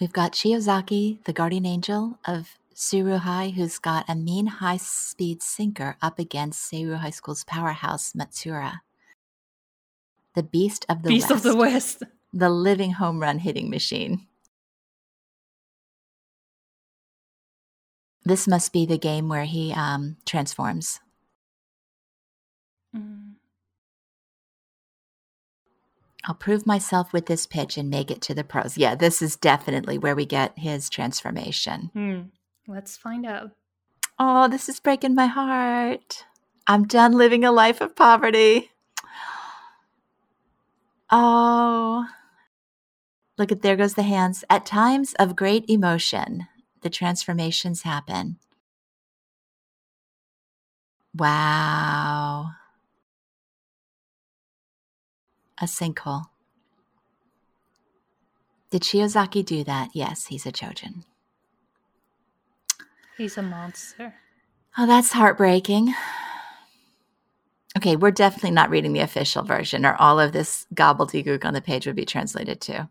We've 0.00 0.12
got 0.12 0.32
Shiozaki, 0.32 1.24
the 1.24 1.32
guardian 1.32 1.66
angel 1.66 2.18
of 2.24 2.56
Suruhai, 2.74 3.54
who's 3.54 3.78
got 3.78 4.08
a 4.08 4.14
mean 4.14 4.46
high 4.46 4.76
speed 4.76 5.42
sinker 5.42 5.96
up 6.00 6.18
against 6.20 6.70
Seiru 6.70 6.98
High 6.98 7.10
School's 7.10 7.42
powerhouse, 7.44 8.12
Matsura. 8.12 8.80
The 10.34 10.44
beast 10.44 10.86
of 10.88 11.02
the 11.02 11.08
Beast 11.08 11.30
West. 11.30 11.44
of 11.44 11.50
the 11.50 11.56
West. 11.56 12.02
the 12.32 12.48
living 12.50 12.92
home 12.92 13.18
run 13.18 13.40
hitting 13.40 13.70
machine. 13.70 14.26
This 18.24 18.46
must 18.46 18.72
be 18.72 18.86
the 18.86 18.98
game 18.98 19.28
where 19.28 19.46
he 19.46 19.72
um, 19.72 20.18
transforms. 20.26 21.00
I'll 26.28 26.34
prove 26.34 26.66
myself 26.66 27.14
with 27.14 27.24
this 27.24 27.46
pitch 27.46 27.78
and 27.78 27.88
make 27.88 28.10
it 28.10 28.20
to 28.22 28.34
the 28.34 28.44
pros. 28.44 28.76
Yeah, 28.76 28.94
this 28.94 29.22
is 29.22 29.34
definitely 29.34 29.96
where 29.96 30.14
we 30.14 30.26
get 30.26 30.58
his 30.58 30.90
transformation. 30.90 31.90
Hmm. 31.94 32.20
Let's 32.70 32.98
find 32.98 33.24
out. 33.24 33.52
Oh, 34.18 34.46
this 34.46 34.68
is 34.68 34.78
breaking 34.78 35.14
my 35.14 35.24
heart. 35.24 36.26
I'm 36.66 36.86
done 36.86 37.12
living 37.12 37.44
a 37.44 37.50
life 37.50 37.80
of 37.80 37.96
poverty. 37.96 38.70
Oh, 41.10 42.06
look 43.38 43.50
at 43.50 43.62
there 43.62 43.76
goes 43.76 43.94
the 43.94 44.02
hands. 44.02 44.44
At 44.50 44.66
times 44.66 45.14
of 45.18 45.34
great 45.34 45.64
emotion, 45.66 46.46
the 46.82 46.90
transformations 46.90 47.82
happen. 47.82 48.36
Wow. 51.14 52.50
A 55.60 55.64
sinkhole. 55.64 56.26
Did 58.70 58.82
Shiozaki 58.82 59.44
do 59.44 59.64
that? 59.64 59.90
Yes, 59.92 60.26
he's 60.26 60.46
a 60.46 60.52
Chojin. 60.52 61.04
He's 63.16 63.36
a 63.36 63.42
monster. 63.42 64.14
Oh, 64.76 64.86
that's 64.86 65.12
heartbreaking. 65.12 65.94
Okay, 67.76 67.96
we're 67.96 68.10
definitely 68.10 68.52
not 68.52 68.70
reading 68.70 68.92
the 68.92 69.00
official 69.00 69.42
version, 69.42 69.84
or 69.84 69.94
all 69.96 70.20
of 70.20 70.32
this 70.32 70.66
gobbledygook 70.74 71.44
on 71.44 71.54
the 71.54 71.60
page 71.60 71.86
would 71.86 71.96
be 71.96 72.04
translated 72.04 72.60
too. 72.60 72.88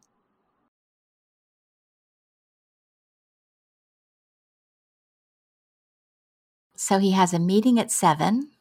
So 6.76 7.00
he 7.00 7.12
has 7.12 7.34
a 7.34 7.40
meeting 7.40 7.80
at 7.80 7.92
seven 7.92 8.52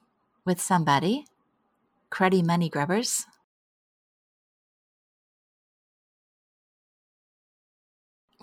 with 0.44 0.60
somebody, 0.60 1.26
cruddy 2.10 2.44
money 2.44 2.68
grubbers. 2.68 3.26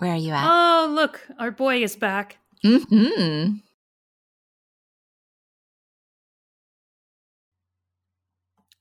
Where 0.04 0.12
are 0.12 0.16
you 0.16 0.32
at? 0.34 0.44
Oh, 0.46 0.86
look, 0.92 1.26
our 1.38 1.50
boy 1.50 1.82
is 1.82 1.96
back. 1.96 2.36
Mm-hmm. 2.62 3.54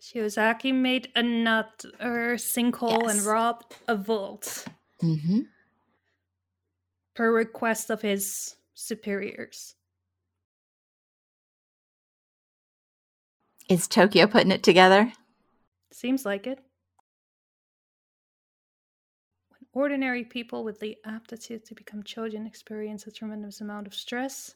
Shiozaki 0.02 0.74
made 0.74 1.08
another 1.16 2.36
sinkhole 2.36 3.10
and 3.10 3.22
robbed 3.22 3.78
a 3.88 3.96
vault 3.96 4.66
Mm-hmm. 5.02 5.40
per 7.16 7.32
request 7.32 7.90
of 7.90 8.02
his 8.02 8.58
superiors. 8.74 9.76
Is 13.70 13.88
Tokio 13.88 14.28
putting 14.30 14.52
it 14.52 14.62
together? 14.62 15.14
Seems 15.90 16.26
like 16.26 16.48
it. 16.48 16.60
When 19.54 19.84
ordinary 19.84 20.24
people 20.24 20.64
with 20.64 20.80
the 20.80 20.98
aptitude 21.06 21.66
to 21.66 21.76
become 21.76 22.04
chojin 22.04 22.48
experience 22.48 23.06
a 23.06 23.12
tremendous 23.12 23.62
amount 23.62 23.88
of 23.88 23.94
stress, 23.94 24.56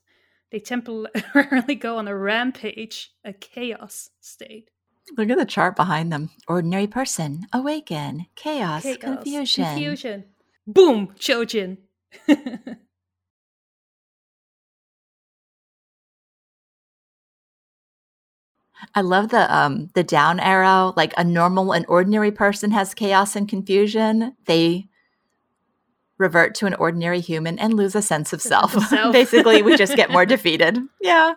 they 0.52 0.60
temporarily 0.60 1.76
go 1.80 1.98
on 1.98 2.08
a 2.08 2.16
rampage, 2.16 3.12
a 3.24 3.34
chaos 3.34 4.10
state. 4.22 4.70
Look 5.18 5.30
at 5.30 5.38
the 5.38 5.46
chart 5.46 5.76
behind 5.76 6.12
them. 6.12 6.32
Ordinary 6.48 6.88
person, 6.88 7.46
awaken, 7.54 8.26
chaos, 8.36 8.84
Chaos, 8.84 8.98
confusion. 9.00 9.66
Confusion. 9.66 10.24
Boom! 10.66 11.14
Chojin. 11.20 11.78
I 18.96 19.02
love 19.02 19.30
the 19.30 19.54
um 19.56 19.90
the 19.94 20.04
down 20.04 20.40
arrow. 20.40 20.94
Like 20.96 21.14
a 21.18 21.24
normal 21.24 21.72
and 21.74 21.86
ordinary 21.88 22.32
person 22.32 22.72
has 22.72 22.94
chaos 22.94 23.36
and 23.36 23.48
confusion. 23.48 24.36
They 24.46 24.88
revert 26.18 26.56
to 26.56 26.66
an 26.66 26.74
ordinary 26.76 27.20
human 27.20 27.60
and 27.60 27.74
lose 27.76 27.96
a 27.96 28.02
sense 28.02 28.34
of 28.34 28.42
self. 28.42 28.74
self. 28.88 29.14
Basically, 29.14 29.62
we 29.62 29.76
just 29.78 29.96
get 29.96 30.12
more 30.12 30.26
defeated. 30.36 30.80
Yeah. 31.02 31.34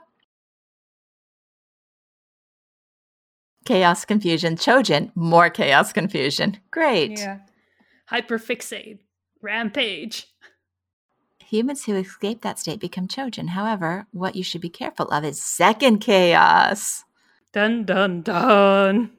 Chaos, 3.66 4.04
confusion, 4.04 4.56
Chojin, 4.56 5.12
more 5.14 5.50
chaos, 5.50 5.92
confusion. 5.92 6.58
Great. 6.70 7.18
yeah. 7.18 7.40
Hyperfixate. 8.10 8.98
Rampage. 9.42 10.26
Humans 11.46 11.84
who 11.84 11.94
escape 11.96 12.42
that 12.42 12.58
state 12.58 12.80
become 12.80 13.06
Chojin. 13.06 13.50
However, 13.50 14.06
what 14.12 14.34
you 14.34 14.42
should 14.42 14.60
be 14.60 14.68
careful 14.70 15.06
of 15.08 15.24
is 15.24 15.42
second 15.42 15.98
chaos. 15.98 17.04
Dun 17.52 17.84
dun 17.84 18.22
dun. 18.22 19.10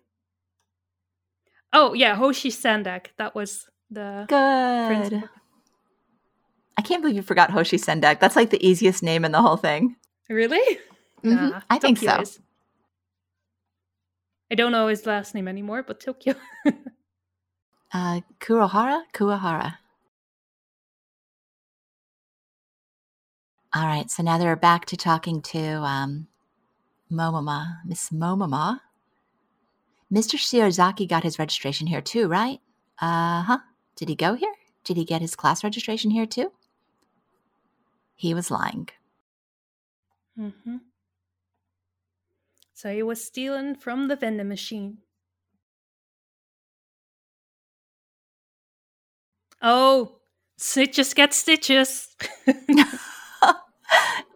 Oh 1.74 1.94
yeah, 1.94 2.15
Hoshi 2.15 2.50
Sendak. 2.50 3.08
That 3.17 3.36
was 3.36 3.67
the 3.89 4.26
Good. 4.28 4.88
principal. 5.10 5.30
I 6.78 6.82
can't 6.82 7.02
believe 7.02 7.15
you 7.17 7.22
forgot 7.22 7.52
Hoshi 7.52 7.78
Sendak. 7.78 8.20
That's 8.20 8.36
like 8.36 8.50
the 8.50 8.65
easiest 8.65 9.04
name 9.04 9.26
in 9.26 9.32
the 9.32 9.41
whole 9.41 9.58
thing. 9.58 9.96
Really? 10.30 10.80
Mhm, 11.24 11.52
Nah, 11.52 11.62
I 11.70 11.78
think 11.78 11.98
so. 12.00 12.20
is. 12.22 12.39
I 14.50 14.56
don't 14.56 14.72
know 14.72 14.88
his 14.88 15.06
last 15.06 15.36
name 15.36 15.48
anymore, 15.48 15.84
but 15.84 16.00
Tokio. 16.00 16.36
Uh, 17.94 18.22
Kurohara? 18.39 19.02
Kurohara. 19.13 19.76
All 23.76 23.86
right, 23.86 24.10
so 24.10 24.24
now 24.24 24.38
they're 24.38 24.56
back 24.56 24.86
to 24.86 24.96
talking 24.96 25.41
to 25.41 25.60
um, 25.84 26.28
Momoma, 27.12 27.80
Miss 27.86 28.10
Momoma. 28.10 28.80
Mr. 30.12 30.38
Shiozaki 30.38 31.08
got 31.08 31.24
his 31.24 31.39
registration 31.39 31.88
here 31.88 32.02
too, 32.02 32.28
right? 32.28 32.60
Uh 33.00 33.43
huh. 33.43 33.60
Did 33.95 34.10
he 34.10 34.15
go 34.15 34.34
here? 34.36 34.54
Did 34.84 34.97
he 34.97 35.06
get 35.06 35.21
his 35.21 35.36
class 35.36 35.63
registration 35.63 36.12
here 36.12 36.26
too? 36.26 36.52
He 38.15 38.34
was 38.34 38.52
lying. 38.52 38.89
Mm-hmm. 40.39 40.78
So 42.74 42.91
he 42.91 43.04
was 43.04 43.24
stealing 43.24 43.76
from 43.76 44.08
the 44.08 44.15
vending 44.15 44.47
machine. 44.47 44.97
Oh, 49.62 50.17
stitches 50.58 51.13
get 51.13 51.34
stitches. 51.34 52.15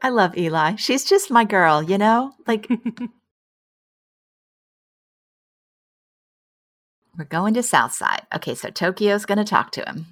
I 0.05 0.09
love 0.09 0.37
Eli. 0.37 0.75
She's 0.75 1.03
just 1.03 1.31
my 1.31 1.45
girl, 1.45 1.81
you 1.81 1.97
know? 1.97 2.35
Like, 2.45 2.69
we're 7.17 7.25
going 7.25 7.55
to 7.55 7.63
Southside. 7.63 8.21
Okay, 8.31 8.53
so 8.53 8.69
Tokio's 8.69 9.25
going 9.25 9.39
to 9.39 9.43
talk 9.43 9.71
to 9.71 9.83
him. 9.83 10.05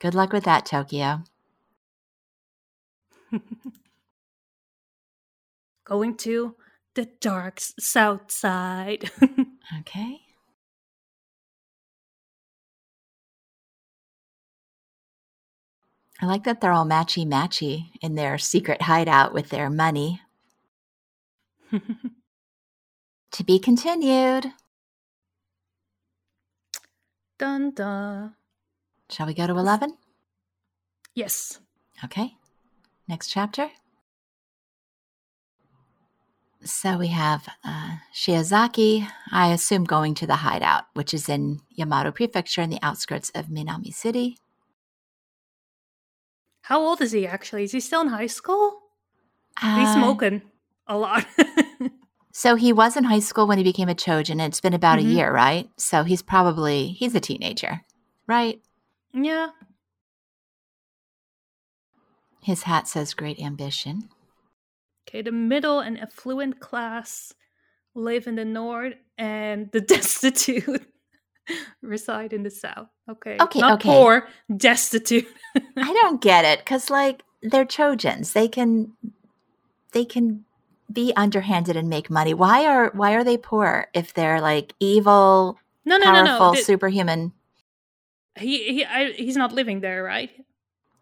Good 0.00 0.16
luck 0.16 0.32
with 0.32 0.42
that, 0.46 0.66
Tokio. 0.66 1.22
Going 5.84 6.16
to 6.16 6.56
the 6.96 7.08
dark 7.20 7.60
south 7.60 8.32
side. 8.32 9.12
Okay. 9.80 10.23
I 16.24 16.26
like 16.26 16.44
that 16.44 16.62
they're 16.62 16.72
all 16.72 16.86
matchy 16.86 17.26
matchy 17.26 17.90
in 18.00 18.14
their 18.14 18.38
secret 18.38 18.80
hideout 18.80 19.34
with 19.34 19.50
their 19.50 19.68
money. 19.68 20.22
To 23.32 23.42
be 23.42 23.58
continued. 23.58 24.52
dun 27.36 27.72
dun. 27.72 28.36
Shall 29.10 29.26
we 29.26 29.34
go 29.34 29.48
to 29.48 29.52
11? 29.56 29.96
Yes. 31.16 31.58
Okay. 32.04 32.36
Next 33.08 33.26
chapter. 33.26 33.70
So 36.62 36.96
we 36.96 37.08
have 37.08 37.48
uh, 37.64 37.96
Shiozaki, 38.14 39.08
I 39.32 39.52
assume 39.52 39.82
going 39.82 40.14
to 40.14 40.28
the 40.28 40.36
hideout, 40.36 40.84
which 40.94 41.12
is 41.12 41.28
in 41.28 41.60
Yamato 41.70 42.12
Prefecture 42.12 42.62
in 42.62 42.70
the 42.70 42.78
outskirts 42.82 43.30
of 43.34 43.46
Minami 43.46 43.92
City. 43.92 44.38
How 46.64 46.80
old 46.80 47.00
is 47.02 47.12
he 47.12 47.26
actually? 47.26 47.64
Is 47.64 47.72
he 47.72 47.80
still 47.80 48.00
in 48.00 48.08
high 48.08 48.26
school? 48.26 48.80
He's 49.60 49.88
Uh, 49.88 49.94
smoking 50.00 50.42
a 50.86 50.96
lot. 50.96 51.26
So 52.36 52.56
he 52.56 52.72
was 52.72 52.96
in 52.96 53.04
high 53.04 53.20
school 53.20 53.46
when 53.46 53.58
he 53.58 53.64
became 53.64 53.88
a 53.88 53.94
Chojin. 53.94 54.44
It's 54.44 54.60
been 54.60 54.74
about 54.74 54.98
Mhm. 54.98 55.02
a 55.04 55.14
year, 55.14 55.32
right? 55.32 55.70
So 55.76 56.02
he's 56.02 56.20
probably 56.20 56.88
he's 56.88 57.14
a 57.14 57.20
teenager, 57.20 57.82
right? 58.26 58.60
yeah. 59.12 59.50
His 62.42 62.64
hat 62.64 62.88
says 62.88 63.14
great 63.14 63.38
ambition. 63.38 64.08
Okay, 65.06 65.22
the 65.22 65.30
middle 65.30 65.78
and 65.78 65.96
affluent 65.96 66.58
class 66.58 67.32
live 67.94 68.26
in 68.26 68.34
the 68.34 68.44
north, 68.44 68.94
and 69.16 69.70
the 69.70 69.80
destitute 69.94 70.90
reside 71.82 72.32
in 72.32 72.42
the 72.42 72.50
south. 72.50 72.88
Okay. 73.08 73.36
Okay, 73.40 73.60
Not 73.60 73.74
okay. 73.74 73.88
poor, 73.90 74.28
destitute. 74.56 75.26
I 75.76 75.92
don't 75.92 76.20
get 76.20 76.44
it 76.44 76.64
cuz 76.64 76.88
like 76.90 77.22
they're 77.42 77.66
Chojins. 77.66 78.32
They 78.32 78.48
can 78.48 78.92
they 79.92 80.04
can 80.04 80.44
be 80.92 81.12
underhanded 81.16 81.76
and 81.76 81.88
make 81.88 82.08
money. 82.10 82.34
Why 82.34 82.64
are 82.66 82.90
why 82.94 83.12
are 83.14 83.24
they 83.24 83.36
poor 83.36 83.88
if 83.94 84.14
they're 84.14 84.40
like 84.40 84.72
evil, 84.80 85.58
No, 85.84 85.96
no, 85.98 86.04
powerful, 86.04 86.24
no, 86.24 86.44
no. 86.46 86.50
The- 86.52 86.62
superhuman? 86.62 87.32
he 88.38 88.64
he 88.72 88.84
I, 88.84 89.12
he's 89.12 89.36
not 89.36 89.52
living 89.52 89.80
there, 89.80 90.02
right? 90.02 90.30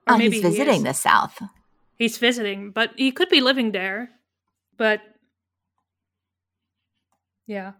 Or 0.07 0.15
Oh, 0.15 0.19
he's 0.19 0.43
visiting 0.43 0.83
is. 0.83 0.85
the 0.85 0.95
South. 0.95 1.41
He's 1.97 2.19
visiting, 2.19 2.73
but 2.73 2.91
he 2.97 3.13
could 3.13 3.29
be 3.29 3.41
living 3.41 3.71
there. 3.73 4.11
But 4.77 5.01
yeah, 7.47 7.73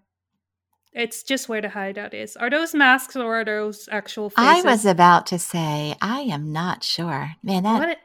it's 0.93 1.23
just 1.23 1.49
where 1.49 1.61
the 1.61 1.69
hideout 1.71 2.15
is. 2.15 2.37
Are 2.37 2.51
those 2.51 2.75
masks 2.75 3.17
or 3.17 3.41
are 3.41 3.45
those 3.45 3.89
actual 3.91 4.31
faces? 4.31 4.65
I 4.65 4.71
was 4.71 4.85
about 4.85 5.27
to 5.29 5.39
say, 5.39 5.95
I 6.01 6.21
am 6.21 6.53
not 6.53 6.85
sure. 6.85 7.35
Man, 7.43 7.63
that 7.63 7.89
it- 7.91 7.99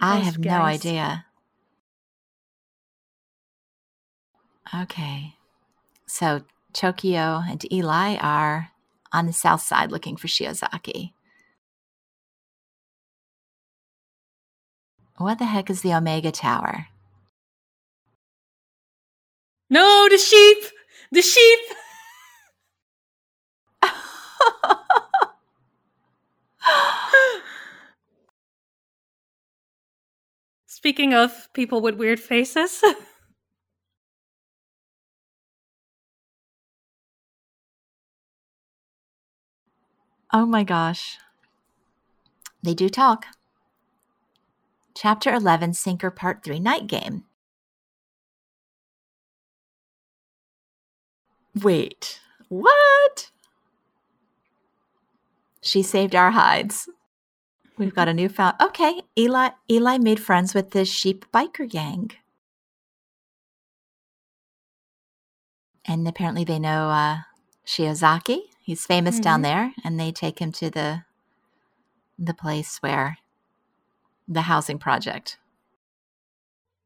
I 0.00 0.16
have 0.18 0.38
no 0.38 0.60
idea. 0.62 1.24
Okay. 4.82 5.34
So 6.06 6.42
Tokio 6.72 7.42
and 7.48 7.70
Eli 7.72 8.16
are 8.16 8.70
on 9.12 9.26
the 9.26 9.32
south 9.32 9.62
side 9.62 9.90
looking 9.90 10.16
for 10.16 10.28
Shiozaki. 10.28 11.12
What 15.16 15.38
the 15.38 15.46
heck 15.46 15.68
is 15.68 15.82
the 15.82 15.94
Omega 15.94 16.30
Tower? 16.30 16.86
No, 19.68 20.06
the 20.08 20.18
sheep, 20.18 20.58
the 21.10 21.22
sheep. 21.22 21.58
Speaking 30.88 31.12
of 31.12 31.52
people 31.52 31.82
with 31.82 31.96
weird 31.96 32.18
faces, 32.18 32.82
oh 40.32 40.46
my 40.46 40.64
gosh. 40.64 41.18
They 42.62 42.72
do 42.72 42.88
talk. 42.88 43.26
Chapter 44.94 45.34
11 45.34 45.74
Sinker 45.74 46.10
Part 46.10 46.42
3 46.42 46.58
Night 46.58 46.86
Game. 46.86 47.24
Wait, 51.54 52.18
what? 52.48 53.30
She 55.60 55.82
saved 55.82 56.14
our 56.14 56.30
hides. 56.30 56.88
We've 57.78 57.94
got 57.94 58.08
a 58.08 58.14
new 58.14 58.28
found. 58.28 58.56
Okay, 58.60 59.02
Eli. 59.16 59.50
Eli 59.70 59.98
made 59.98 60.18
friends 60.20 60.52
with 60.54 60.70
this 60.72 60.88
sheep 60.88 61.24
biker 61.32 61.68
gang, 61.68 62.10
and 65.84 66.06
apparently 66.08 66.44
they 66.44 66.58
know 66.58 66.90
uh, 66.90 67.18
Shiozaki. 67.66 68.40
He's 68.60 68.84
famous 68.84 69.18
down 69.20 69.40
Mhm. 69.40 69.44
there, 69.44 69.72
and 69.84 69.98
they 69.98 70.12
take 70.12 70.40
him 70.40 70.52
to 70.52 70.70
the 70.70 71.04
the 72.18 72.34
place 72.34 72.78
where 72.78 73.18
the 74.26 74.42
housing 74.42 74.78
project. 74.78 75.38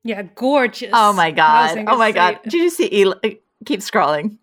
yeah, 0.05 0.23
gorgeous. 0.23 0.91
Oh 0.93 1.13
my 1.15 1.31
god! 1.31 1.85
Oh 1.89 1.97
my 1.97 2.13
god! 2.13 2.41
Did 2.45 2.55
you 2.55 2.71
see 2.71 2.93
Eli? 2.93 3.37
Keep 3.65 3.81
scrolling. 3.81 4.39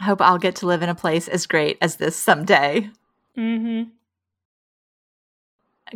Hope 0.00 0.20
I'll 0.20 0.38
get 0.38 0.56
to 0.56 0.66
live 0.66 0.82
in 0.82 0.88
a 0.88 0.94
place 0.94 1.26
as 1.28 1.46
great 1.46 1.78
as 1.80 1.96
this 1.96 2.16
someday. 2.16 2.90
Mm-hmm. 3.36 3.90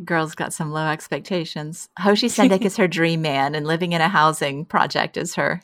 Girl's 0.05 0.35
got 0.35 0.53
some 0.53 0.73
low 0.73 0.87
expectations. 0.87 1.89
Hoshi 1.99 2.29
Sendak 2.29 2.65
is 2.65 2.77
her 2.79 2.89
dream 2.99 3.23
man, 3.23 3.55
and 3.55 3.67
living 3.67 3.93
in 3.93 4.01
a 4.01 4.09
housing 4.09 4.65
project 4.65 5.17
is 5.17 5.35
her 5.35 5.63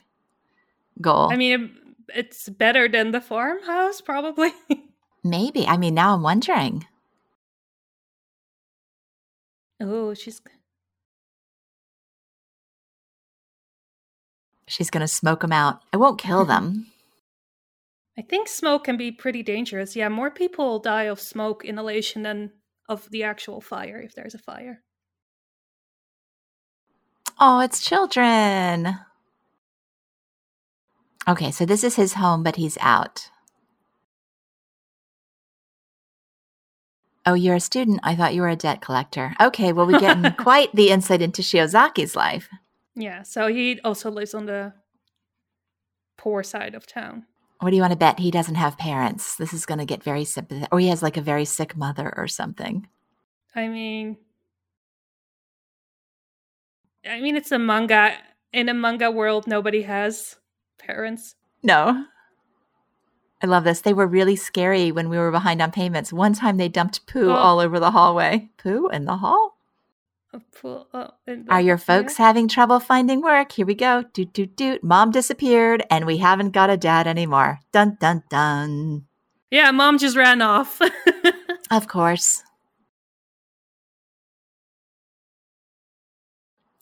goal. 1.01 1.29
I 1.31 1.35
mean, 1.35 1.75
it's 2.15 2.47
better 2.49 2.87
than 2.87 3.11
the 3.11 3.21
farmhouse, 3.21 4.01
probably. 4.01 4.51
Maybe. 5.23 5.65
I 5.67 5.77
mean, 5.77 5.95
now 5.95 6.13
I'm 6.13 6.21
wondering. 6.21 6.85
oh, 9.81 10.13
she's 10.13 10.41
She's 14.67 14.91
going 14.91 15.01
to 15.01 15.07
smoke 15.07 15.39
them 15.41 15.51
out. 15.51 15.81
I 15.91 15.97
won't 15.97 16.21
kill 16.21 16.45
them. 16.45 16.88
I 18.19 18.21
think 18.21 18.49
smoke 18.49 18.83
can 18.83 18.97
be 18.97 19.13
pretty 19.13 19.43
dangerous. 19.43 19.95
Yeah, 19.95 20.09
more 20.09 20.29
people 20.29 20.77
die 20.79 21.03
of 21.03 21.21
smoke 21.21 21.63
inhalation 21.63 22.23
than 22.23 22.51
of 22.89 23.09
the 23.11 23.23
actual 23.23 23.61
fire 23.61 23.97
if 23.97 24.13
there's 24.13 24.33
a 24.33 24.37
fire. 24.37 24.83
Oh, 27.39 27.61
it's 27.61 27.79
children. 27.79 28.97
Okay, 31.29 31.49
so 31.49 31.65
this 31.65 31.81
is 31.81 31.95
his 31.95 32.15
home, 32.15 32.43
but 32.43 32.57
he's 32.57 32.77
out. 32.81 33.29
Oh, 37.25 37.35
you're 37.35 37.55
a 37.55 37.61
student. 37.61 38.01
I 38.03 38.17
thought 38.17 38.33
you 38.35 38.41
were 38.41 38.49
a 38.49 38.57
debt 38.57 38.81
collector. 38.81 39.33
Okay, 39.39 39.71
well, 39.71 39.85
we 39.85 39.97
get 39.97 40.35
quite 40.37 40.75
the 40.75 40.89
insight 40.89 41.21
into 41.21 41.41
Shiozaki's 41.41 42.17
life. 42.17 42.49
Yeah, 42.95 43.23
so 43.23 43.47
he 43.47 43.79
also 43.85 44.11
lives 44.11 44.33
on 44.33 44.45
the 44.45 44.73
poor 46.17 46.43
side 46.43 46.75
of 46.75 46.85
town. 46.85 47.25
What 47.59 47.71
do 47.71 47.75
you 47.75 47.81
want 47.81 47.91
to 47.91 47.97
bet? 47.97 48.19
He 48.19 48.31
doesn't 48.31 48.55
have 48.55 48.77
parents. 48.77 49.35
This 49.35 49.53
is 49.53 49.65
going 49.65 49.79
to 49.79 49.85
get 49.85 50.01
very 50.03 50.23
sympathetic. 50.23 50.69
Or 50.71 50.79
he 50.79 50.87
has 50.87 51.03
like 51.03 51.17
a 51.17 51.21
very 51.21 51.45
sick 51.45 51.75
mother 51.75 52.13
or 52.15 52.27
something. 52.27 52.87
I 53.55 53.67
mean, 53.67 54.17
I 57.09 57.19
mean, 57.19 57.35
it's 57.35 57.51
a 57.51 57.59
manga. 57.59 58.13
In 58.53 58.69
a 58.69 58.73
manga 58.73 59.11
world, 59.11 59.45
nobody 59.47 59.81
has 59.83 60.37
parents. 60.77 61.35
No. 61.61 62.05
I 63.41 63.47
love 63.47 63.63
this. 63.63 63.81
They 63.81 63.93
were 63.93 64.07
really 64.07 64.35
scary 64.35 64.91
when 64.91 65.09
we 65.09 65.17
were 65.17 65.31
behind 65.31 65.61
on 65.61 65.71
payments. 65.71 66.11
One 66.11 66.33
time 66.33 66.57
they 66.57 66.67
dumped 66.69 67.05
poo 67.07 67.29
Oh. 67.29 67.35
all 67.35 67.59
over 67.59 67.79
the 67.79 67.91
hallway. 67.91 68.49
Poo 68.57 68.87
in 68.89 69.05
the 69.05 69.17
hall? 69.17 69.58
Pool- 70.61 70.87
oh, 70.93 71.09
Are 71.49 71.61
your 71.61 71.77
folks 71.77 72.17
having 72.17 72.47
trouble 72.47 72.79
finding 72.79 73.21
work? 73.21 73.51
Here 73.51 73.65
we 73.65 73.73
go. 73.73 74.03
Doot, 74.13 74.31
doot, 74.33 74.55
doot. 74.55 74.83
Mom 74.83 75.09
disappeared 75.11 75.83
and 75.89 76.05
we 76.05 76.17
haven't 76.17 76.51
got 76.51 76.69
a 76.69 76.77
dad 76.77 77.07
anymore. 77.07 77.59
Dun, 77.71 77.97
dun, 77.99 78.23
dun. 78.29 79.05
Yeah, 79.49 79.65
yeah 79.65 79.71
mom 79.71 79.97
just 79.97 80.15
ran 80.15 80.41
off. 80.41 80.79
Of 81.71 81.87
course. 81.87 82.41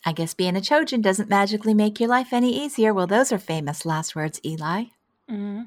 I 0.06 0.14
guess 0.14 0.34
being 0.34 0.56
a 0.56 0.62
Chojin 0.62 1.02
doesn't 1.02 1.28
magically 1.30 1.74
make 1.74 2.00
your 2.00 2.08
life 2.08 2.32
any 2.32 2.58
easier. 2.64 2.94
Well, 2.94 3.08
those 3.08 3.34
are 3.34 3.38
famous 3.38 3.86
last 3.86 4.16
words, 4.16 4.40
Eli. 4.46 4.86
Mm 5.30 5.36
Mhm. 5.36 5.66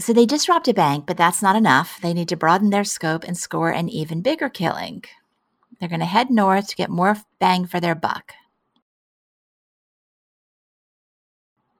So 0.00 0.12
they 0.14 0.24
just 0.26 0.48
robbed 0.48 0.66
a 0.68 0.74
bank, 0.74 1.06
but 1.06 1.16
that's 1.18 1.42
not 1.42 1.56
enough. 1.56 2.00
They 2.00 2.14
need 2.14 2.28
to 2.30 2.36
broaden 2.36 2.70
their 2.70 2.84
scope 2.84 3.22
and 3.24 3.36
score 3.36 3.70
an 3.70 3.88
even 3.90 4.22
bigger 4.22 4.48
killing. 4.48 5.04
They're 5.78 5.90
going 5.90 6.00
to 6.00 6.06
head 6.06 6.30
north 6.30 6.68
to 6.68 6.76
get 6.76 6.90
more 6.90 7.16
bang 7.38 7.66
for 7.66 7.80
their 7.80 7.94
buck. 7.94 8.32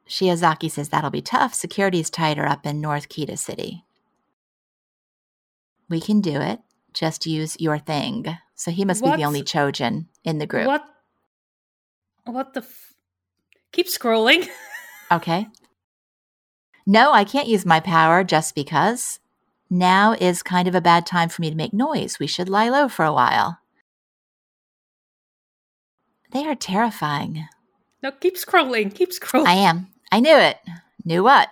Shiozaki 0.09 0.70
says 0.70 0.88
that'll 0.88 1.11
be 1.11 1.22
tough. 1.22 1.54
Security's 1.54 2.11
tighter 2.11 2.44
up 2.46 2.66
in 2.66 2.80
North 2.80 3.09
Kita 3.09 3.38
City. 3.38 3.85
We 5.88 6.00
can 6.00 6.20
do 6.20 6.40
it. 6.40 6.61
Just 6.92 7.26
use 7.26 7.56
your 7.61 7.78
thing. 7.78 8.26
So 8.54 8.70
he 8.70 8.85
must 8.85 9.02
be 9.02 9.11
the 9.16 9.24
only 9.24 9.42
Chojin 9.42 10.06
in 10.24 10.38
the 10.38 10.46
group. 10.46 10.66
What? 10.66 10.85
What 12.24 12.54
the? 12.54 12.61
F- 12.61 12.94
Keep 13.72 13.87
scrolling. 13.87 14.46
Okay. 15.12 15.48
No, 16.90 17.12
I 17.12 17.22
can't 17.22 17.46
use 17.46 17.64
my 17.64 17.79
power 17.79 18.24
just 18.24 18.57
because. 18.57 19.20
Now 19.70 20.16
is 20.20 20.42
kind 20.42 20.66
of 20.66 20.74
a 20.74 20.81
bad 20.81 21.07
time 21.07 21.29
for 21.29 21.40
me 21.40 21.48
to 21.48 21.55
make 21.55 21.72
noise. 21.72 22.18
We 22.18 22.26
should 22.26 22.48
lie 22.48 22.68
low 22.68 22.88
for 22.88 23.05
a 23.05 23.12
while. 23.12 23.61
They 26.33 26.44
are 26.48 26.57
terrifying. 26.57 27.46
no, 28.03 28.11
keep 28.11 28.37
scrolling. 28.37 28.92
Keep 28.92 29.11
scrolling. 29.12 29.46
I 29.46 29.53
am. 29.53 29.87
I 30.11 30.18
knew 30.18 30.37
it. 30.37 30.57
Knew 31.05 31.22
what? 31.22 31.50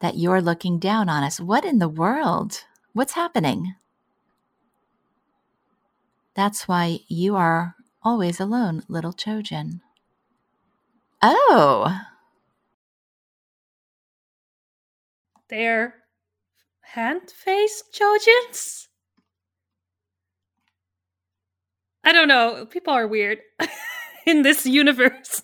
That 0.00 0.16
you're 0.16 0.42
looking 0.42 0.80
down 0.80 1.08
on 1.08 1.22
us. 1.22 1.38
What 1.38 1.64
in 1.64 1.78
the 1.78 1.88
world? 1.88 2.64
What's 2.92 3.12
happening? 3.12 3.76
That's 6.34 6.66
why 6.66 6.98
you 7.06 7.36
are 7.36 7.76
always 8.02 8.40
alone, 8.40 8.82
little 8.88 9.12
Chojin. 9.12 9.78
Oh. 11.22 12.00
They're 15.48 15.94
hand-faced 16.80 17.92
Chojins. 17.92 18.88
I 22.04 22.12
don't 22.12 22.28
know. 22.28 22.66
People 22.66 22.92
are 22.92 23.06
weird 23.06 23.38
in 24.26 24.42
this 24.42 24.66
universe. 24.66 25.42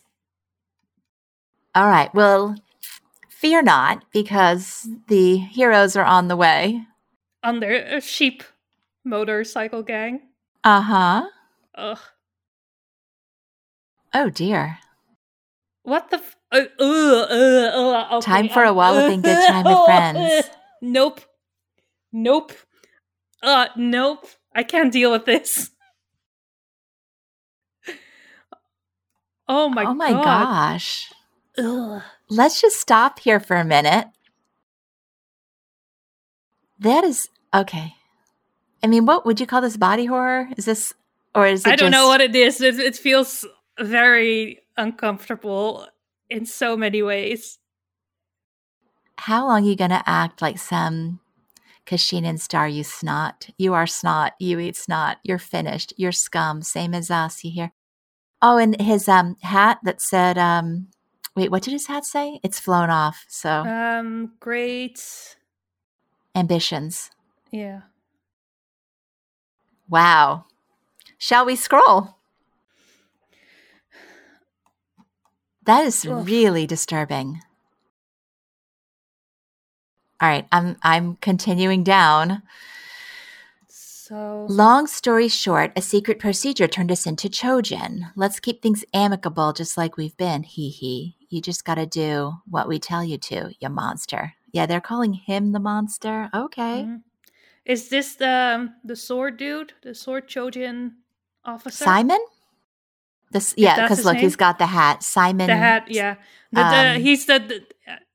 All 1.74 1.88
right. 1.88 2.12
Well, 2.14 2.56
Fear 3.42 3.62
not, 3.62 4.04
because 4.12 4.88
the 5.08 5.36
heroes 5.36 5.96
are 5.96 6.04
on 6.04 6.28
the 6.28 6.36
way. 6.36 6.86
On 7.42 7.58
their 7.58 7.96
uh, 7.96 7.98
sheep 7.98 8.44
motorcycle 9.04 9.82
gang. 9.82 10.20
Uh 10.62 10.80
huh. 10.80 11.22
Ugh. 11.74 11.98
Oh 14.14 14.30
dear. 14.30 14.78
What 15.82 16.10
the? 16.10 16.18
F- 16.18 16.36
uh, 16.52 16.64
uh, 16.78 16.84
uh, 16.84 17.70
uh, 17.74 18.16
okay, 18.16 18.24
Time 18.26 18.48
for 18.50 18.62
a 18.62 18.70
um, 18.70 18.76
walloping 18.76 19.22
good 19.22 19.46
time 19.46 19.64
with 19.64 19.78
friends. 19.86 20.50
Nope. 20.82 21.20
Nope. 22.12 22.52
Uh, 23.42 23.68
nope. 23.76 24.26
I 24.54 24.62
can't 24.62 24.92
deal 24.92 25.10
with 25.10 25.24
this. 25.24 25.70
Oh 29.48 29.68
my, 29.68 29.84
oh 29.84 29.94
my 29.94 30.12
god. 30.12 30.24
gosh. 30.24 31.12
Ugh. 31.58 32.02
Let's 32.28 32.60
just 32.60 32.80
stop 32.80 33.18
here 33.18 33.40
for 33.40 33.56
a 33.56 33.64
minute. 33.64 34.06
That 36.78 37.04
is 37.04 37.28
okay. 37.54 37.94
I 38.82 38.86
mean, 38.86 39.06
what 39.06 39.24
would 39.24 39.40
you 39.40 39.46
call 39.46 39.60
this 39.60 39.76
body 39.76 40.06
horror? 40.06 40.48
Is 40.56 40.64
this, 40.64 40.94
or 41.34 41.46
is 41.46 41.66
it? 41.66 41.70
I 41.70 41.76
don't 41.76 41.90
know 41.90 42.08
what 42.08 42.20
it 42.20 42.34
is. 42.34 42.60
It, 42.60 42.78
it 42.78 42.96
feels 42.96 43.46
very 43.78 44.60
uncomfortable 44.76 45.86
in 46.32 46.46
so 46.46 46.76
many 46.76 47.02
ways. 47.02 47.58
How 49.18 49.46
long 49.46 49.64
you 49.64 49.76
gonna 49.76 50.02
act 50.06 50.42
like 50.42 50.58
some 50.58 51.20
Kashinan 51.86 52.40
star? 52.40 52.66
You 52.66 52.82
snot. 52.84 53.48
You 53.58 53.74
are 53.74 53.86
snot. 53.86 54.32
You 54.40 54.58
eat 54.58 54.76
snot. 54.76 55.18
You're 55.22 55.38
finished. 55.38 55.92
You're 55.96 56.12
scum. 56.12 56.62
Same 56.62 56.94
as 56.94 57.10
us. 57.10 57.44
You 57.44 57.50
hear? 57.52 57.72
Oh, 58.40 58.56
and 58.56 58.80
his 58.80 59.08
um 59.08 59.36
hat 59.42 59.78
that 59.84 60.00
said 60.00 60.38
um. 60.38 60.88
Wait, 61.34 61.50
what 61.50 61.62
did 61.62 61.72
his 61.72 61.86
hat 61.86 62.04
say? 62.04 62.40
It's 62.42 62.60
flown 62.60 62.90
off. 62.90 63.24
So 63.28 63.50
Um, 63.64 64.32
great. 64.40 65.36
ambitions. 66.34 67.10
Yeah. 67.50 67.82
Wow. 69.88 70.44
Shall 71.18 71.46
we 71.46 71.56
scroll? 71.56 72.18
That 75.64 75.84
is 75.84 76.04
Ugh. 76.04 76.26
really 76.26 76.66
disturbing. 76.66 77.40
All 80.20 80.28
right, 80.28 80.46
I'm 80.52 80.76
I'm 80.82 81.16
continuing 81.16 81.82
down. 81.84 82.42
So 83.68 84.46
Long 84.48 84.86
story 84.86 85.28
short, 85.28 85.72
a 85.76 85.80
secret 85.82 86.18
procedure 86.18 86.68
turned 86.68 86.92
us 86.92 87.06
into 87.06 87.28
Chojin. 87.28 88.10
Let's 88.14 88.40
keep 88.40 88.60
things 88.60 88.84
amicable 88.92 89.52
just 89.52 89.76
like 89.76 89.96
we've 89.96 90.16
been. 90.16 90.42
Hee 90.42 90.68
hee. 90.70 91.16
You 91.28 91.40
just 91.40 91.64
got 91.64 91.76
to 91.76 91.86
do 91.86 92.34
what 92.48 92.68
we 92.68 92.78
tell 92.78 93.02
you 93.02 93.16
to, 93.18 93.52
you 93.58 93.68
monster. 93.70 94.34
Yeah, 94.52 94.66
they're 94.66 94.80
calling 94.82 95.14
him 95.14 95.52
the 95.52 95.60
monster. 95.60 96.28
Okay. 96.34 96.84
Mhm. 96.84 97.02
is 97.64 97.88
this 97.88 98.16
the 98.16 98.72
the 98.84 98.96
sword 98.96 99.36
dude, 99.38 99.72
the 99.82 99.94
sword 99.94 100.28
Chojin 100.28 100.92
officer? 101.44 101.84
Simon? 101.84 102.18
This 103.32 103.54
yeah, 103.56 103.82
because 103.82 104.04
look, 104.04 104.14
name? 104.14 104.22
he's 104.22 104.36
got 104.36 104.58
the 104.58 104.66
hat. 104.66 105.02
Simon 105.02 105.46
The 105.46 105.56
hat, 105.56 105.86
yeah. 105.88 106.16
The, 106.52 106.60
the, 106.60 106.96
um, 106.96 107.00
he's 107.00 107.24
the, 107.24 107.38
the 107.38 107.64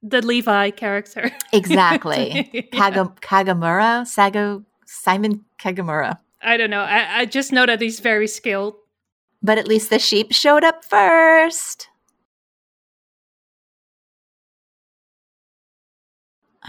the 0.03 0.25
Levi 0.25 0.71
character. 0.71 1.32
Exactly. 1.53 2.49
Yeah. 2.53 2.62
Kaga, 2.71 3.13
Kagamura, 3.21 4.06
Sago, 4.06 4.63
Simon 4.86 5.43
Kagamura. 5.60 6.19
I 6.41 6.56
don't 6.56 6.69
know. 6.69 6.82
I, 6.82 7.21
I 7.21 7.25
just 7.25 7.51
know 7.51 7.65
that 7.65 7.82
he's 7.82 7.99
very 7.99 8.27
skilled. 8.27 8.75
But 9.41 9.58
at 9.58 9.67
least 9.67 9.89
the 9.89 9.99
sheep 9.99 10.34
showed 10.34 10.63
up 10.63 10.86
first. 10.86 11.89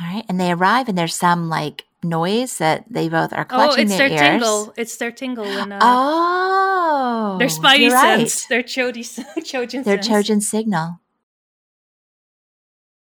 All 0.01 0.07
right, 0.07 0.25
and 0.29 0.41
they 0.41 0.53
arrive, 0.53 0.89
and 0.89 0.97
there's 0.97 1.15
some 1.15 1.49
like 1.49 1.85
noise 2.03 2.59
that 2.59 2.85
they 2.89 3.09
both 3.09 3.33
are 3.33 3.43
Oh, 3.51 3.55
clutching 3.55 3.87
it's 3.89 3.97
their 3.97 4.09
their 4.09 4.19
tingle. 4.33 4.73
It's 4.77 4.97
their 4.97 5.11
tingle 5.13 5.45
and 5.45 5.73
uh, 5.73 5.79
Oh, 5.83 7.37
their 7.39 7.49
spidey 7.49 7.91
right. 7.91 8.19
sense. 8.29 8.47
Their 8.47 8.63
Chodi 8.63 9.01
Chojin 9.39 9.85
Their 9.85 9.97
sense. 9.97 10.07
Trojan 10.07 10.41
signal. 10.41 11.01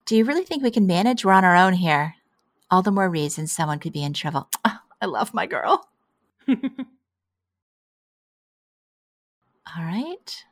Do 0.07 0.16
you 0.16 0.25
really 0.25 0.44
think 0.44 0.62
we 0.62 0.70
can 0.70 0.87
manage? 0.87 1.25
We're 1.25 1.33
on 1.33 1.44
our 1.44 1.57
own 1.57 1.73
here. 1.75 2.16
All 2.70 2.83
the 2.83 2.90
more 2.90 3.09
reason 3.09 3.47
someone 3.47 3.79
could 3.79 3.92
be 3.92 4.03
in 4.03 4.12
trouble. 4.12 4.49
Ah, 4.64 4.83
I 5.01 5.07
love 5.07 5.35
my 5.35 5.47
girl. 5.47 5.87
All 6.49 6.57
right. 9.85 10.44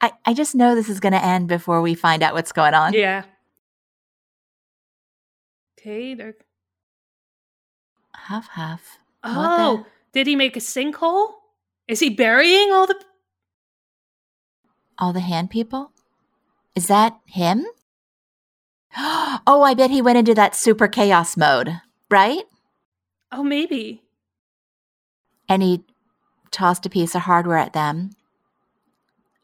I, 0.00 0.12
I 0.24 0.34
just 0.34 0.54
know 0.54 0.74
this 0.74 0.88
is 0.88 1.00
going 1.00 1.12
to 1.12 1.24
end 1.24 1.48
before 1.48 1.80
we 1.80 1.94
find 1.94 2.22
out 2.22 2.34
what's 2.34 2.52
going 2.52 2.74
on. 2.74 2.92
yeah. 2.92 3.24
Okay. 5.80 6.14
They're... 6.14 6.34
Huff. 8.28 8.98
What 9.22 9.34
Oh, 9.60 9.86
did 10.12 10.26
he 10.26 10.36
make 10.36 10.56
a 10.56 10.60
sinkhole? 10.60 11.32
Is 11.88 12.00
he 12.00 12.10
burying 12.10 12.70
all 12.72 12.86
the? 12.86 13.00
All 14.98 15.12
the 15.12 15.20
hand 15.20 15.50
people? 15.50 15.92
Is 16.74 16.86
that 16.88 17.18
him? 17.26 17.66
Oh, 19.46 19.62
I 19.62 19.72
bet 19.74 19.90
he 19.90 20.02
went 20.02 20.18
into 20.18 20.34
that 20.34 20.54
super 20.54 20.88
chaos 20.88 21.36
mode, 21.36 21.80
right? 22.10 22.42
Oh, 23.32 23.42
maybe. 23.42 24.02
And 25.48 25.62
he 25.62 25.84
tossed 26.50 26.84
a 26.84 26.90
piece 26.90 27.14
of 27.14 27.22
hardware 27.22 27.56
at 27.58 27.72
them. 27.72 28.10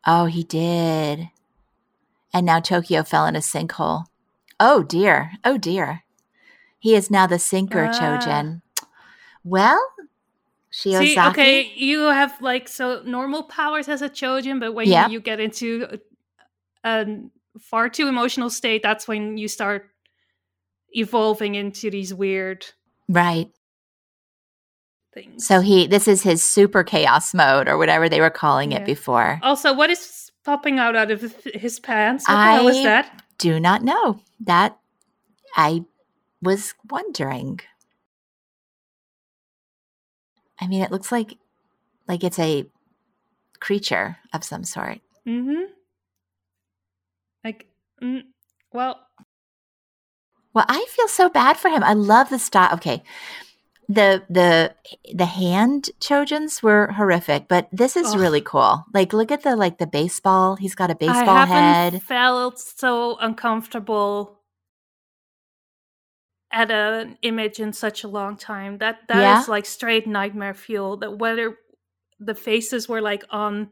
Oh, 0.07 0.27
he 0.27 0.43
did. 0.45 1.31
And 2.35 2.45
now 2.45 2.61
Tokio 2.61 3.03
fell 3.07 3.25
in 3.27 3.37
a 3.37 3.41
sinkhole. 3.41 4.05
Oh 4.61 4.83
dear. 4.83 5.33
Oh 5.45 5.57
dear. 5.57 6.03
He 6.79 6.95
is 6.95 7.11
now 7.11 7.27
the 7.27 7.39
sinker, 7.39 7.87
Ah. 7.87 7.93
Chojin. 7.93 8.61
Well, 9.45 9.81
Shiozaki. 10.73 11.07
See, 11.15 11.21
okay, 11.21 11.73
you 11.77 12.01
have 12.01 12.41
like 12.41 12.67
so 12.69 13.03
normal 13.05 13.45
powers 13.45 13.89
as 13.89 14.03
a 14.03 14.09
Chojin, 14.09 14.59
but 14.59 14.73
when 14.75 14.89
Yep. 14.89 15.11
you 15.11 15.21
get 15.21 15.39
into 15.41 15.87
a, 15.91 15.99
a 16.89 17.07
far 17.61 17.89
too 17.89 18.09
emotional 18.09 18.51
state, 18.51 18.83
that's 18.83 19.07
when 19.07 19.37
you 19.37 19.47
start 19.49 19.89
evolving 20.91 21.55
into 21.55 21.91
these 21.91 22.13
weird 22.15 22.65
Right. 23.09 23.51
things. 25.13 25.47
So 25.47 25.61
he 25.61 25.87
this 25.87 26.09
is 26.09 26.23
his 26.23 26.43
super 26.43 26.83
chaos 26.83 27.35
mode 27.35 27.69
or 27.69 27.77
whatever 27.79 28.09
they 28.09 28.21
were 28.21 28.31
calling 28.31 28.73
Yeah. 28.73 28.79
it 28.79 28.87
before. 28.87 29.39
also, 29.43 29.73
what 29.75 29.91
is 29.91 30.31
popping 30.45 30.79
out 30.79 30.97
out 30.97 31.11
of 31.11 31.21
his 31.45 31.79
pants? 31.81 32.29
What 32.29 32.35
the 32.37 32.41
hell 32.41 32.69
is 32.69 32.83
that? 32.83 33.23
Do 33.39 33.61
not 33.61 33.83
know. 33.83 34.21
That 34.41 34.77
I 35.57 35.85
was 36.43 36.75
wondering. 36.91 37.61
I 40.61 40.67
mean, 40.67 40.83
it 40.83 40.91
looks 40.91 41.11
like 41.13 41.37
like 42.09 42.23
it's 42.25 42.39
a 42.39 42.67
creature 43.61 44.19
of 44.33 44.45
some 44.45 44.65
sort. 44.65 45.01
Mm-hmm. 45.27 45.73
Like, 47.45 47.67
mm, 48.03 48.23
well, 48.73 49.01
Well, 50.55 50.65
I 50.69 50.87
feel 50.89 51.09
so 51.09 51.29
bad 51.29 51.57
for 51.57 51.69
him. 51.69 51.83
I 51.83 51.95
love 51.95 52.31
the 52.31 52.39
style. 52.39 52.75
Okay. 52.75 53.03
The 53.89 54.23
the 54.31 54.75
the 55.13 55.27
hand 55.27 55.91
chojins 56.01 56.63
were 56.63 56.87
horrific, 56.93 57.49
but 57.49 57.69
this 57.71 57.97
is 57.97 58.15
Ugh. 58.15 58.19
really 58.21 58.41
cool. 58.41 58.83
Like 58.95 59.13
look 59.13 59.31
at 59.31 59.43
the 59.43 59.57
like 59.57 59.77
the 59.77 59.87
baseball. 59.87 60.57
He's 60.57 60.75
got 60.75 60.91
a 60.91 60.95
baseball 60.95 61.37
haven't 61.47 61.93
head. 61.93 62.03
felt 62.03 62.59
so 62.59 63.19
uncomfortable 63.19 64.39
at 66.55 66.71
an 66.71 67.19
image 67.23 67.61
in 67.61 67.75
such 67.75 68.05
a 68.05 68.09
long 68.09 68.39
time. 68.39 68.79
That 68.79 69.01
that 69.09 69.19
is 69.19 69.23
Yeah? 69.23 69.45
like 69.49 69.67
straight 69.67 70.07
nightmare 70.07 70.55
fuel. 70.55 70.99
That 70.99 71.19
whether 71.19 71.59
the 72.21 72.35
faces 72.37 72.89
were 72.89 73.03
like 73.03 73.25
on 73.31 73.71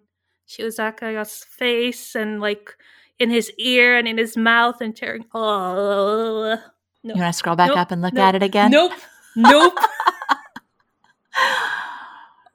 Shiozaki's 0.49 1.45
face 1.45 2.17
and 2.17 2.41
like 2.41 2.77
in 3.21 3.31
his 3.31 3.53
ear 3.59 3.97
and 3.97 4.09
in 4.09 4.19
his 4.19 4.37
mouth 4.37 4.81
and 4.83 4.97
tearing. 4.97 5.27
Oh 5.35 6.59
no! 7.05 7.15
You 7.15 7.21
want 7.23 7.33
to 7.35 7.39
scroll 7.39 7.57
back 7.57 7.69
Nope, 7.69 7.79
up 7.79 7.91
and 7.93 8.03
look 8.03 8.15
nope, 8.15 8.25
at 8.25 8.35
it 8.35 8.43
again? 8.43 8.71
Nope. 8.73 8.93
Nope. 9.37 9.79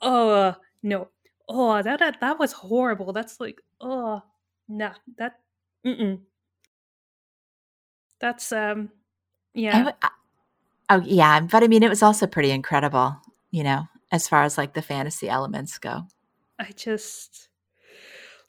oh 0.02 0.30
uh, 0.30 0.54
no. 0.84 1.10
Oh, 1.50 1.82
that, 1.82 2.00
that 2.00 2.20
that 2.22 2.40
was 2.40 2.52
horrible. 2.52 3.14
That's 3.14 3.40
like 3.40 3.62
oh 3.82 4.22
nah 4.68 4.94
that 5.18 5.40
mm 5.86 6.20
That's 8.20 8.52
um 8.52 8.90
yeah. 9.54 9.78
w- 9.80 9.96
I- 10.02 10.10
oh 10.90 11.02
yeah, 11.06 11.40
but 11.42 11.64
I 11.64 11.68
mean, 11.68 11.84
it 11.84 11.90
was 11.90 12.04
also 12.04 12.28
pretty 12.28 12.52
incredible. 12.52 13.18
You 13.52 13.64
know, 13.64 13.88
as 14.12 14.28
far 14.28 14.44
as 14.44 14.58
like 14.58 14.74
the 14.74 14.82
fantasy 14.82 15.30
elements 15.30 15.78
go. 15.78 16.04
I 16.60 16.72
just 16.76 17.50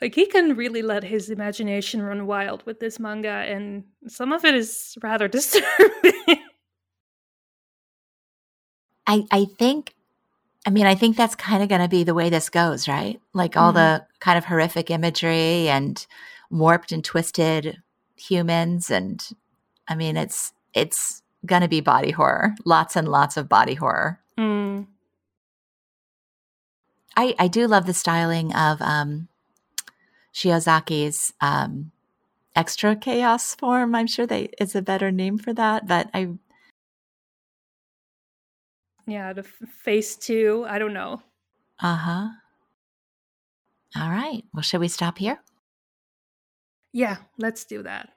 like 0.01 0.14
he 0.14 0.27
can 0.27 0.57
really 0.57 0.83
let 0.83 1.05
his 1.05 1.31
imagination 1.31 2.03
run 2.03 2.27
wild 2.27 2.64
with 2.64 2.81
this 2.81 2.98
manga 2.98 3.29
and 3.29 3.85
some 4.07 4.33
of 4.33 4.44
it 4.44 4.55
is 4.55 4.96
rather 5.03 5.29
disturbing. 5.29 6.38
I 9.07 9.24
I 9.31 9.46
think 9.59 9.94
I 10.66 10.70
mean 10.70 10.87
I 10.87 10.94
think 10.94 11.16
that's 11.16 11.35
kind 11.35 11.62
of 11.62 11.68
going 11.68 11.83
to 11.83 11.88
be 11.88 12.05
the 12.05 12.14
way 12.14 12.31
this 12.31 12.48
goes, 12.48 12.88
right? 12.88 13.20
Like 13.35 13.57
all 13.57 13.72
the 13.72 13.81
mm-hmm. 13.81 14.18
kind 14.20 14.38
of 14.38 14.44
horrific 14.44 14.90
imagery 14.90 15.68
and 15.68 16.05
warped 16.51 16.92
and 16.92 17.05
twisted 17.05 17.83
humans 18.16 18.90
and 18.90 19.27
I 19.88 19.94
mean, 19.94 20.16
it's 20.16 20.53
it's 20.74 21.22
going 21.46 21.62
to 21.62 21.68
be 21.68 21.81
body 21.81 22.11
horror. 22.11 22.55
Lots 22.64 22.96
and 22.96 23.09
lots 23.09 23.37
of 23.37 23.48
body 23.48 23.74
horror. 23.74 24.20
Mm. 24.38 24.87
I 27.16 27.35
I 27.38 27.48
do 27.48 27.66
love 27.66 27.87
the 27.87 27.94
styling 27.94 28.55
of 28.55 28.81
um 28.83 29.29
Shiozaki's 30.35 31.33
um 31.40 31.90
extra 32.55 32.96
chaos 32.96 33.55
form. 33.55 33.94
I'm 33.94 34.07
sure 34.07 34.27
they 34.27 34.51
it's 34.61 34.74
a 34.74 34.83
better 34.83 35.11
name 35.11 35.38
for 35.38 35.53
that, 35.55 35.87
but 35.87 36.11
I 36.14 36.29
Yeah, 39.07 39.33
the 39.33 39.40
f- 39.42 39.68
phase 39.83 40.16
two. 40.16 40.66
I 40.68 40.79
don't 40.79 40.92
know. 40.92 41.22
uh-huh. 41.81 42.29
All 43.96 44.11
right. 44.11 44.44
Well, 44.53 44.62
should 44.62 44.81
we 44.81 44.88
stop 44.88 45.18
here? 45.18 45.40
Yeah, 46.92 47.16
let's 47.38 47.64
do 47.64 47.83
that. 47.85 48.11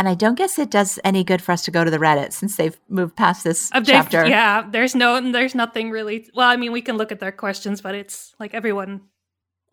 And 0.00 0.08
I 0.08 0.14
don't 0.14 0.34
guess 0.34 0.58
it 0.58 0.70
does 0.70 0.98
any 1.04 1.22
good 1.22 1.42
for 1.42 1.52
us 1.52 1.62
to 1.66 1.70
go 1.70 1.84
to 1.84 1.90
the 1.90 1.98
Reddit 1.98 2.32
since 2.32 2.56
they've 2.56 2.74
moved 2.88 3.16
past 3.16 3.44
this 3.44 3.70
Uh, 3.74 3.82
chapter. 3.82 4.26
Yeah, 4.26 4.64
there's 4.66 4.94
no, 4.94 5.20
there's 5.30 5.54
nothing 5.54 5.90
really. 5.90 6.26
Well, 6.34 6.48
I 6.48 6.56
mean, 6.56 6.72
we 6.72 6.80
can 6.80 6.96
look 6.96 7.12
at 7.12 7.20
their 7.20 7.32
questions, 7.32 7.82
but 7.82 7.94
it's 7.94 8.34
like 8.40 8.54
everyone 8.54 9.02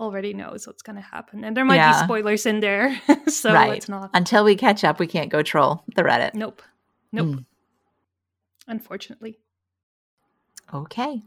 already 0.02 0.34
knows 0.34 0.68
what's 0.68 0.82
going 0.82 0.98
to 0.98 1.02
happen, 1.02 1.46
and 1.46 1.56
there 1.56 1.64
might 1.64 1.78
Yeah. 1.78 2.02
be 2.02 2.04
spoilers 2.04 2.46
in 2.46 2.60
there, 2.60 3.00
so 3.30 3.54
Right. 3.54 3.70
let's 3.70 3.88
not. 3.88 4.10
Until 4.14 4.44
we 4.44 4.58
catch 4.58 4.84
up, 4.84 5.00
we 5.00 5.08
can't 5.08 5.30
go 5.32 5.42
troll 5.44 5.86
the 5.96 6.04
Reddit. 6.04 6.34
Nope, 6.34 6.62
nope. 7.14 7.28
Mm. 7.28 7.46
Unfortunately, 8.68 9.40
Okay. 10.74 11.24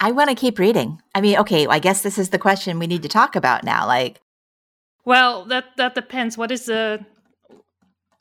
I 0.00 0.10
want 0.12 0.30
to 0.30 0.34
keep 0.34 0.58
reading. 0.58 1.02
I 1.14 1.20
mean, 1.20 1.36
okay, 1.40 1.66
I 1.66 1.78
guess 1.80 2.00
this 2.00 2.16
is 2.16 2.30
the 2.30 2.38
question 2.38 2.78
we 2.78 2.86
need 2.86 3.02
to 3.02 3.10
talk 3.10 3.36
about 3.36 3.62
now. 3.62 3.86
Like, 3.86 4.22
well, 5.04 5.44
that 5.44 5.76
that 5.76 5.94
depends. 5.94 6.38
What 6.38 6.50
is 6.50 6.64
the 6.64 7.04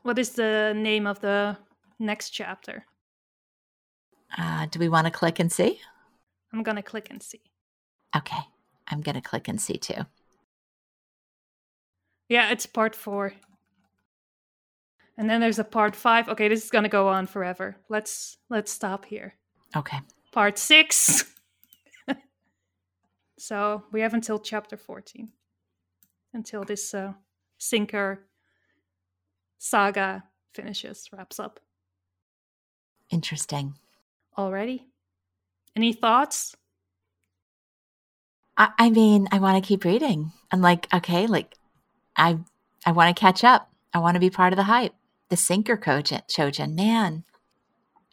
what 0.04 0.20
is 0.20 0.32
the 0.32 0.74
name 0.76 1.08
of 1.08 1.20
the 1.20 1.58
next 2.00 2.32
chapter? 2.32 2.86
uh, 4.38 4.66
do 4.68 4.80
we 4.80 4.90
want 4.90 5.06
to 5.06 5.12
click 5.12 5.40
and 5.40 5.52
see? 5.52 5.82
I'm 6.54 6.64
gonna 6.64 6.84
click 6.84 7.10
and 7.10 7.22
see. 7.22 7.42
Okay. 8.16 8.42
I'm 8.92 9.02
going 9.02 9.16
to 9.16 9.22
click 9.22 9.48
and 9.48 9.60
see 9.60 9.78
too. 9.78 10.06
Yeah, 12.28 12.52
it's 12.52 12.66
part 12.66 12.96
four. 12.96 13.34
And 15.18 15.30
then 15.30 15.42
there's 15.42 15.60
a 15.60 15.64
part 15.64 15.96
five. 15.96 16.30
Okay, 16.30 16.48
this 16.48 16.64
is 16.64 16.72
gonna 16.72 16.90
go 16.90 17.08
on 17.08 17.28
forever. 17.28 17.76
Let's 17.90 18.38
let's 18.50 18.72
stop 18.72 19.06
here. 19.06 19.36
Okay. 19.76 20.00
Part 20.32 20.58
six. 20.58 21.26
so 23.38 23.84
we 23.92 24.02
have 24.02 24.14
until 24.14 24.40
chapter 24.40 24.78
fourteen, 24.78 25.32
until 26.34 26.64
this 26.64 26.94
uh, 26.94 27.14
sinker 27.58 28.26
saga 29.62 30.24
finishes, 30.56 31.08
wraps 31.13 31.39
up. 31.39 31.60
Interesting. 33.12 33.76
Already. 34.38 34.88
Any 35.76 35.93
thoughts? 35.93 36.56
I, 38.58 38.69
I 38.78 38.89
mean, 38.89 39.28
I 39.32 39.39
want 39.39 39.63
to 39.63 39.67
keep 39.67 39.86
reading. 39.86 40.32
I'm 40.52 40.62
like, 40.62 40.88
okay, 40.93 41.28
like, 41.28 41.56
I 42.17 42.39
I 42.86 42.91
want 42.91 43.15
to 43.15 43.19
catch 43.19 43.43
up. 43.43 43.69
I 43.93 44.00
want 44.00 44.15
to 44.15 44.19
be 44.19 44.30
part 44.30 44.52
of 44.52 44.58
the 44.58 44.63
hype. 44.63 44.93
The 45.30 45.38
sinker 45.38 45.78
Kojin, 45.78 46.28
Chojin, 46.28 46.76
man. 46.76 47.24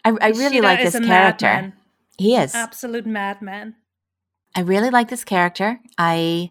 I, 0.04 0.10
I 0.10 0.28
really 0.28 0.58
Ishida 0.58 0.62
like 0.62 0.82
this 0.82 0.98
character. 0.98 1.72
He 2.18 2.36
is. 2.36 2.54
Absolute 2.54 3.06
madman. 3.06 3.74
I 4.54 4.60
really 4.60 4.90
like 4.90 5.08
this 5.08 5.24
character. 5.24 5.80
I, 5.96 6.50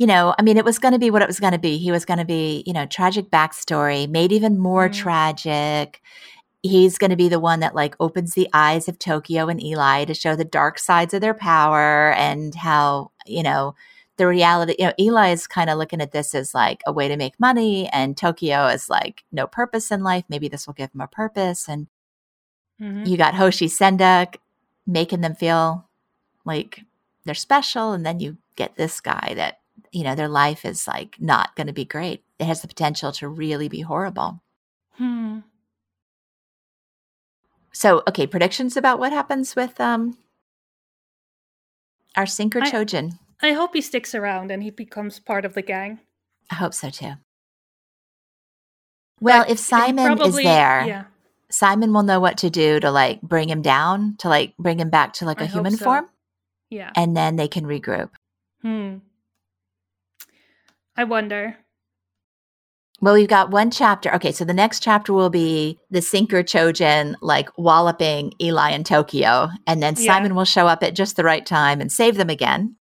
you 0.00 0.06
know, 0.08 0.34
I 0.38 0.42
mean, 0.42 0.56
it 0.56 0.64
was 0.64 0.80
going 0.80 0.94
to 0.94 0.98
be 0.98 1.10
what 1.12 1.22
it 1.22 1.28
was 1.28 1.40
going 1.40 1.52
to 1.52 1.60
be. 1.60 1.78
He 1.78 1.92
was 1.92 2.06
going 2.06 2.18
to 2.20 2.24
be, 2.26 2.64
you 2.66 2.72
know, 2.72 2.86
tragic 2.86 3.30
backstory, 3.30 4.08
made 4.10 4.32
even 4.32 4.58
more 4.58 4.88
Mhm. 4.88 4.94
tragic. 4.94 6.02
He's 6.62 6.98
going 6.98 7.10
to 7.10 7.16
be 7.16 7.28
the 7.30 7.40
one 7.40 7.60
that 7.60 7.74
like 7.76 7.96
opens 8.00 8.34
the 8.34 8.48
eyes 8.54 8.88
of 8.88 8.98
Tokio 8.98 9.48
and 9.50 9.62
Eli 9.62 10.04
to 10.06 10.14
show 10.14 10.36
the 10.36 10.44
dark 10.44 10.78
sides 10.80 11.14
of 11.14 11.22
their 11.22 11.34
power 11.34 12.12
and 12.14 12.54
how, 12.54 13.12
you 13.26 13.42
know, 13.44 13.74
the 14.18 14.26
reality, 14.28 14.76
you 14.78 14.86
know, 14.86 14.94
Eli 15.00 15.30
is 15.32 15.46
kind 15.46 15.70
of 15.70 15.78
looking 15.78 16.02
at 16.02 16.12
this 16.12 16.34
as 16.34 16.54
like 16.54 16.82
a 16.86 16.92
way 16.92 17.08
to 17.08 17.16
make 17.16 17.40
money 17.40 17.88
and 17.90 18.16
Tokio 18.16 18.68
is 18.74 18.90
like 18.90 19.24
no 19.32 19.46
purpose 19.46 19.90
in 19.92 20.02
life. 20.02 20.24
Maybe 20.30 20.48
this 20.48 20.66
will 20.66 20.74
give 20.74 20.90
him 20.94 21.02
a 21.02 21.08
purpose. 21.08 21.68
And 21.68 21.88
Mhm. 22.80 23.06
you 23.06 23.16
got 23.16 23.34
Hoshi 23.34 23.66
Sendak 23.68 24.36
making 24.86 25.20
them 25.20 25.34
feel 25.34 25.88
like 26.44 26.82
they're 27.24 27.34
special, 27.34 27.92
and 27.92 28.04
then 28.06 28.20
you 28.20 28.38
get 28.56 28.76
this 28.76 29.00
guy 29.00 29.34
that 29.36 29.59
you 29.92 30.04
know 30.04 30.14
their 30.14 30.28
life 30.28 30.64
is 30.64 30.86
like 30.86 31.16
not 31.18 31.54
going 31.56 31.66
to 31.66 31.72
be 31.72 31.84
great. 31.84 32.24
It 32.38 32.44
has 32.44 32.62
the 32.62 32.68
potential 32.68 33.12
to 33.12 33.28
really 33.28 33.68
be 33.68 33.80
horrible. 33.80 34.42
Hmm. 34.92 35.40
So, 37.72 38.02
okay, 38.08 38.26
predictions 38.26 38.76
about 38.76 38.98
what 38.98 39.12
happens 39.12 39.56
with 39.56 39.80
um 39.80 40.16
our 42.16 42.26
sinker 42.26 42.60
Chojin. 42.60 43.18
I 43.42 43.52
hope 43.52 43.74
he 43.74 43.80
sticks 43.80 44.14
around 44.14 44.50
and 44.50 44.62
he 44.62 44.70
becomes 44.70 45.18
part 45.18 45.44
of 45.44 45.54
the 45.54 45.62
gang. 45.62 46.00
I 46.50 46.56
hope 46.56 46.74
so 46.74 46.90
too. 46.90 47.12
Well, 49.20 49.44
But 49.44 49.50
if 49.50 49.58
Simon 49.58 50.06
probably- 50.06 50.42
is 50.42 50.48
there, 50.48 50.84
yeah, 50.86 51.04
Simon 51.50 51.92
will 51.92 52.02
know 52.02 52.20
what 52.20 52.38
to 52.38 52.50
do 52.50 52.80
to 52.80 52.90
like 52.90 53.20
bring 53.22 53.48
him 53.48 53.62
down, 53.62 54.16
to 54.18 54.28
like 54.28 54.56
bring 54.56 54.78
him 54.80 54.90
back 54.90 55.14
to 55.14 55.24
like 55.24 55.40
a 55.40 55.46
human 55.46 55.76
so. 55.76 55.84
form, 55.84 56.08
yeah. 56.70 56.90
and 56.96 57.16
then 57.16 57.36
they 57.36 57.48
can 57.48 57.64
regroup. 57.64 58.10
Hmm. 58.62 58.98
I 61.00 61.04
wonder. 61.04 61.56
Well, 63.00 63.14
we've 63.14 63.26
got 63.26 63.50
one 63.50 63.70
chapter. 63.70 64.14
Okay, 64.16 64.32
so 64.32 64.44
the 64.44 64.52
next 64.52 64.82
chapter 64.82 65.14
will 65.14 65.30
be 65.30 65.78
the 65.90 66.02
sinker 66.02 66.42
Chojin 66.42 67.14
like 67.22 67.48
walloping 67.56 68.34
Eli 68.38 68.72
in 68.72 68.84
Tokio, 68.84 69.48
and 69.66 69.82
then 69.82 69.94
Yeah. 69.96 70.12
Simon 70.12 70.34
will 70.34 70.44
show 70.44 70.66
up 70.66 70.82
at 70.82 70.94
just 70.94 71.16
the 71.16 71.24
right 71.24 71.46
time 71.46 71.80
and 71.80 71.90
save 71.90 72.18
them 72.18 72.28
again. 72.28 72.76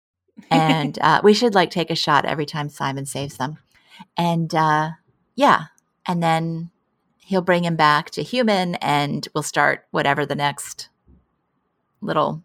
And 0.50 0.98
uh, 1.02 1.20
we 1.22 1.34
should 1.34 1.54
like 1.54 1.70
take 1.70 1.90
a 1.90 1.94
shot 1.94 2.24
every 2.24 2.46
time 2.46 2.70
Simon 2.70 3.04
saves 3.04 3.36
them. 3.36 3.58
And 4.16 4.54
uh, 4.54 4.92
yeah, 5.34 5.64
and 6.06 6.22
then 6.22 6.70
he'll 7.18 7.42
bring 7.42 7.64
him 7.66 7.76
back 7.76 8.08
to 8.12 8.22
human, 8.22 8.76
and 8.76 9.28
we'll 9.34 9.42
start 9.42 9.84
whatever 9.90 10.24
the 10.24 10.34
next 10.34 10.88
little 12.00 12.42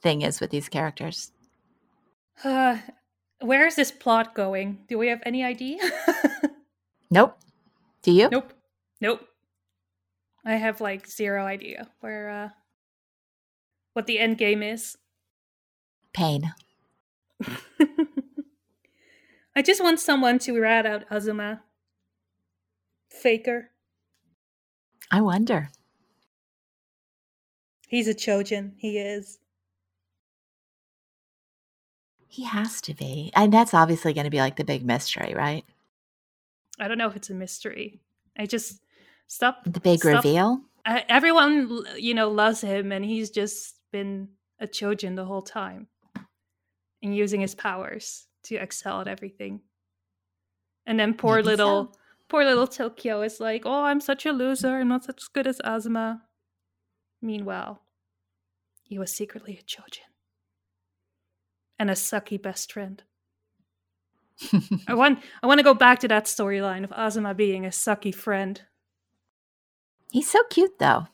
thing 0.00 0.22
is 0.22 0.40
with 0.40 0.50
these 0.50 0.68
characters. 0.68 1.32
Uh, 2.44 2.78
where 3.42 3.66
is 3.66 3.76
this 3.76 3.90
plot 3.90 4.34
going? 4.34 4.78
Do 4.88 4.98
we 4.98 5.08
have 5.08 5.22
any 5.24 5.44
idea? 5.44 5.78
Nope. 7.12 7.36
Do 8.02 8.10
you? 8.10 8.30
nope. 8.30 8.54
Nope. 9.02 9.20
I 10.46 10.54
have 10.54 10.80
like 10.80 11.06
zero 11.06 11.44
idea 11.44 11.90
where 12.00 12.30
uh 12.30 12.48
what 13.92 14.06
the 14.06 14.18
end 14.18 14.38
game 14.38 14.62
is. 14.62 14.96
Pain. 16.14 16.54
I 19.54 19.60
just 19.62 19.82
want 19.82 20.00
someone 20.00 20.38
to 20.40 20.58
rat 20.58 20.86
out 20.86 21.04
Azuma. 21.10 21.62
Faker. 23.10 23.68
I 25.10 25.20
wonder. 25.20 25.68
He's 27.88 28.08
a 28.08 28.14
Chojin. 28.14 28.72
He 28.78 28.96
is. 28.96 29.38
He 32.32 32.44
has 32.44 32.80
to 32.82 32.94
be. 32.94 33.30
And 33.36 33.52
that's 33.52 33.74
obviously 33.74 34.14
going 34.14 34.24
to 34.24 34.30
be 34.30 34.38
like 34.38 34.56
the 34.56 34.64
big 34.64 34.86
mystery, 34.86 35.34
right? 35.36 35.66
I 36.80 36.88
don't 36.88 36.96
know 36.96 37.06
if 37.06 37.14
it's 37.14 37.28
a 37.28 37.34
mystery. 37.34 38.00
I 38.38 38.46
just 38.46 38.80
stop. 39.26 39.64
The 39.66 39.80
big 39.80 39.98
stop- 39.98 40.24
reveal. 40.24 40.62
I, 40.86 41.04
everyone, 41.10 41.84
you 41.98 42.14
know, 42.14 42.30
loves 42.30 42.62
him, 42.62 42.90
and 42.90 43.04
he's 43.04 43.28
just 43.28 43.76
been 43.92 44.30
a 44.58 44.66
Chojin 44.66 45.14
the 45.14 45.26
whole 45.26 45.42
time, 45.42 45.88
and 47.02 47.14
using 47.14 47.42
his 47.42 47.54
powers 47.54 48.28
to 48.44 48.56
excel 48.56 49.02
at 49.02 49.08
everything. 49.08 49.60
And 50.86 50.98
then 50.98 51.12
poor 51.12 51.36
Maybe 51.36 51.48
little, 51.48 51.92
so. 51.92 51.98
poor 52.30 52.46
little 52.46 52.66
Tokio 52.66 53.20
is 53.20 53.40
like, 53.40 53.66
"Oh, 53.66 53.84
I'm 53.84 54.00
such 54.00 54.24
a 54.24 54.32
loser. 54.32 54.78
I'm 54.78 54.88
not 54.88 55.04
such 55.04 55.30
good 55.34 55.46
as 55.46 55.60
Azuma." 55.62 56.22
Meanwhile, 57.20 57.82
he 58.82 58.98
was 58.98 59.12
secretly 59.12 59.60
a 59.60 59.62
Chojin 59.62 60.11
and 61.78 61.90
a 61.90 61.94
sucky 61.94 62.40
best 62.40 62.72
friend. 62.72 63.02
I 64.88 64.94
want, 64.94 65.20
I 65.42 65.46
want 65.46 65.58
to 65.58 65.64
go 65.64 65.74
back 65.74 66.00
to 66.00 66.08
that 66.08 66.24
storyline 66.24 66.84
of 66.84 66.92
Azuma 66.92 67.34
being 67.34 67.64
a 67.64 67.68
sucky 67.70 68.14
friend. 68.14 68.60
He's 70.10 70.30
so 70.30 70.42
cute, 70.50 70.78
though. 70.78 71.06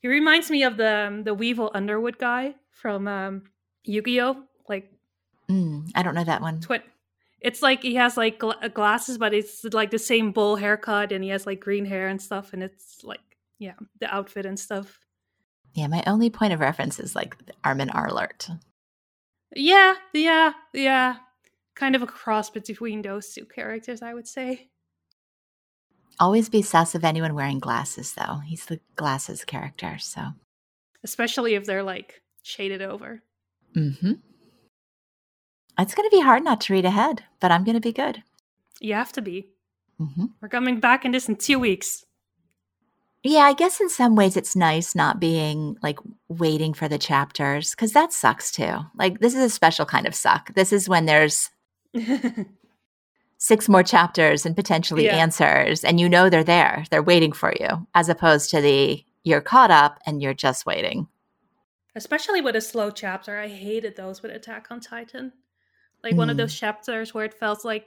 He 0.00 0.08
reminds 0.08 0.50
me 0.50 0.62
of 0.62 0.76
the 0.76 1.06
um, 1.08 1.24
the 1.24 1.34
Weevil 1.34 1.70
Underwood 1.74 2.18
guy 2.18 2.54
from 2.70 3.08
um, 3.08 3.42
Yu-Gi-Oh. 3.84 4.42
Like 4.68 4.90
Mm, 5.48 5.90
I 5.94 6.02
don't 6.02 6.14
know 6.14 6.24
that 6.24 6.42
one. 6.42 6.60
twi- 6.60 6.82
It's 7.40 7.62
like 7.62 7.82
he 7.82 7.94
has 7.94 8.16
like 8.16 8.38
gla- 8.38 8.68
glasses, 8.68 9.16
but 9.16 9.32
it's 9.32 9.64
like 9.64 9.90
the 9.90 9.98
same 9.98 10.32
bull 10.32 10.56
haircut, 10.56 11.12
and 11.12 11.22
he 11.24 11.30
has 11.30 11.46
like 11.46 11.60
green 11.60 11.84
hair 11.84 12.08
and 12.08 12.20
stuff, 12.20 12.52
and 12.52 12.62
it's 12.62 13.02
like 13.04 13.20
yeah, 13.58 13.74
the 14.00 14.12
outfit 14.14 14.44
and 14.44 14.58
stuff. 14.58 15.00
Yeah, 15.72 15.86
my 15.86 16.02
only 16.06 16.30
point 16.30 16.52
of 16.52 16.60
reference 16.60 16.98
is 17.00 17.14
like 17.14 17.36
Armin 17.64 17.88
Arlert. 17.88 18.50
Yeah, 19.56 19.94
yeah, 20.12 20.52
yeah. 20.72 21.16
Kind 21.74 21.96
of 21.96 22.02
a 22.02 22.06
cross 22.06 22.50
between 22.50 23.02
those 23.02 23.32
two 23.32 23.46
characters, 23.46 24.02
I 24.02 24.14
would 24.14 24.28
say. 24.28 24.68
Always 26.20 26.48
be 26.48 26.62
sus 26.62 26.94
of 26.94 27.04
anyone 27.04 27.34
wearing 27.34 27.58
glasses, 27.58 28.14
though. 28.14 28.40
He's 28.44 28.66
the 28.66 28.80
glasses 28.96 29.44
character, 29.44 29.98
so. 29.98 30.28
Especially 31.02 31.54
if 31.54 31.66
they're 31.66 31.82
like 31.82 32.22
shaded 32.42 32.82
over. 32.82 33.22
Mm-hmm. 33.74 34.12
It's 35.78 35.94
going 35.94 36.08
to 36.08 36.16
be 36.16 36.22
hard 36.22 36.42
not 36.42 36.60
to 36.62 36.72
read 36.72 36.86
ahead, 36.86 37.24
but 37.40 37.50
I'm 37.50 37.64
going 37.64 37.74
to 37.74 37.80
be 37.80 37.92
good. 37.92 38.22
You 38.80 38.94
have 38.94 39.12
to 39.12 39.22
be. 39.22 39.48
Mm-hmm. 40.00 40.26
We're 40.40 40.48
coming 40.48 40.80
back 40.80 41.04
in 41.04 41.12
this 41.12 41.28
in 41.28 41.36
two 41.36 41.58
weeks. 41.58 42.05
Yeah, 43.28 43.40
I 43.44 43.52
guess 43.54 43.80
in 43.80 43.88
some 43.88 44.14
ways 44.14 44.36
it's 44.36 44.54
nice 44.56 44.94
not 44.94 45.18
being 45.20 45.76
like 45.82 45.98
waiting 46.28 46.72
for 46.74 46.88
the 46.88 46.98
chapters 46.98 47.70
because 47.72 47.92
that 47.92 48.12
sucks 48.12 48.52
too. 48.52 48.78
Like, 48.96 49.20
this 49.20 49.34
is 49.34 49.40
a 49.44 49.50
special 49.50 49.84
kind 49.86 50.06
of 50.06 50.14
suck. 50.14 50.54
This 50.54 50.72
is 50.72 50.88
when 50.88 51.06
there's 51.06 51.50
six 53.38 53.68
more 53.68 53.82
chapters 53.82 54.46
and 54.46 54.54
potentially 54.56 55.04
Yeah. 55.06 55.16
answers, 55.16 55.84
and 55.84 56.00
you 56.00 56.08
know 56.08 56.28
they're 56.30 56.44
there, 56.44 56.84
they're 56.90 57.02
waiting 57.02 57.32
for 57.32 57.52
you, 57.58 57.86
as 57.94 58.08
opposed 58.08 58.50
to 58.50 58.60
the 58.60 59.04
you're 59.24 59.40
caught 59.40 59.70
up 59.70 59.98
and 60.06 60.22
you're 60.22 60.34
just 60.34 60.66
waiting. 60.66 61.08
Especially 61.96 62.40
with 62.40 62.54
a 62.56 62.60
slow 62.60 62.90
chapter. 62.90 63.38
I 63.38 63.48
hated 63.48 63.96
those 63.96 64.22
with 64.22 64.30
Attack 64.30 64.68
on 64.70 64.80
Titan. 64.80 65.32
Like 66.04 66.14
one 66.14 66.30
of 66.30 66.36
Mm. 66.36 66.38
those 66.40 66.54
chapters 66.54 67.12
where 67.12 67.24
it 67.24 67.34
felt 67.34 67.64
like 67.64 67.86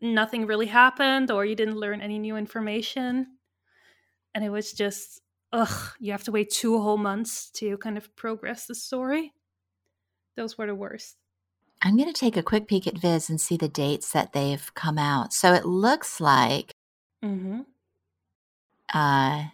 nothing 0.00 0.44
really 0.44 0.66
happened 0.66 1.30
or 1.30 1.46
you 1.46 1.54
didn't 1.54 1.76
learn 1.78 2.02
any 2.02 2.18
new 2.18 2.36
information. 2.36 3.33
And 4.34 4.44
it 4.44 4.50
was 4.50 4.72
just, 4.72 5.20
ugh, 5.52 5.92
you 6.00 6.12
have 6.12 6.24
to 6.24 6.32
wait 6.32 6.50
two 6.50 6.80
whole 6.80 6.96
months 6.96 7.50
to 7.52 7.76
kind 7.78 7.96
of 7.96 8.14
progress 8.16 8.66
the 8.66 8.74
story. 8.74 9.32
Those 10.36 10.58
were 10.58 10.66
the 10.66 10.74
worst. 10.74 11.16
I'm 11.82 11.96
going 11.96 12.12
to 12.12 12.18
take 12.18 12.36
a 12.36 12.42
quick 12.42 12.66
peek 12.66 12.86
at 12.86 12.98
Viz 12.98 13.28
and 13.30 13.40
see 13.40 13.56
the 13.56 13.68
dates 13.68 14.10
that 14.12 14.32
they've 14.32 14.74
come 14.74 14.98
out. 14.98 15.32
So 15.32 15.52
it 15.52 15.64
looks 15.66 16.20
like 16.20 16.72
Mm-hmm. 17.22 17.60
uh, 18.92 19.44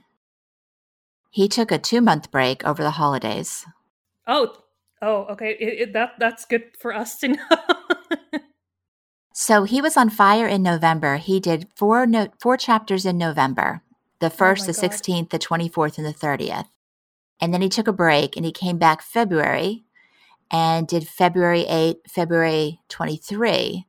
he 1.31 1.47
took 1.49 1.71
a 1.71 1.79
two 1.79 2.01
month 2.01 2.31
break 2.33 2.65
over 2.67 2.83
the 2.83 2.91
holidays. 2.93 3.65
Oh, 4.27 4.55
oh, 5.03 5.25
okay. 5.31 5.57
It, 5.61 5.81
it, 5.81 5.93
that 5.93 6.15
that's 6.19 6.45
good 6.45 6.65
for 6.79 6.93
us 6.93 7.19
to 7.19 7.29
know. 7.29 7.39
So 9.33 9.63
he 9.65 9.81
was 9.81 9.97
on 9.97 10.11
fire 10.11 10.47
in 10.47 10.63
November. 10.63 11.17
He 11.17 11.39
did 11.41 11.69
four 11.77 12.07
no- 12.07 12.29
four 12.41 12.57
chapters 12.57 13.07
in 13.07 13.17
November. 13.19 13.83
The 14.21 14.31
first, 14.31 14.67
my 14.67 14.73
the 14.73 14.81
God. 14.81 14.91
16th, 14.91 15.31
the 15.31 15.39
24th, 15.39 15.99
and 15.99 16.07
the 16.07 16.15
30th. 16.15 16.69
And 17.41 17.55
then 17.55 17.63
he 17.63 17.69
took 17.69 17.89
a 17.89 17.93
break 17.93 18.37
and 18.37 18.45
he 18.45 18.53
came 18.53 18.79
back 18.79 19.03
February 19.03 19.85
and 20.51 20.87
did 20.87 21.09
February 21.09 21.65
8, 21.69 21.99
February 22.09 22.81
23. 22.89 23.87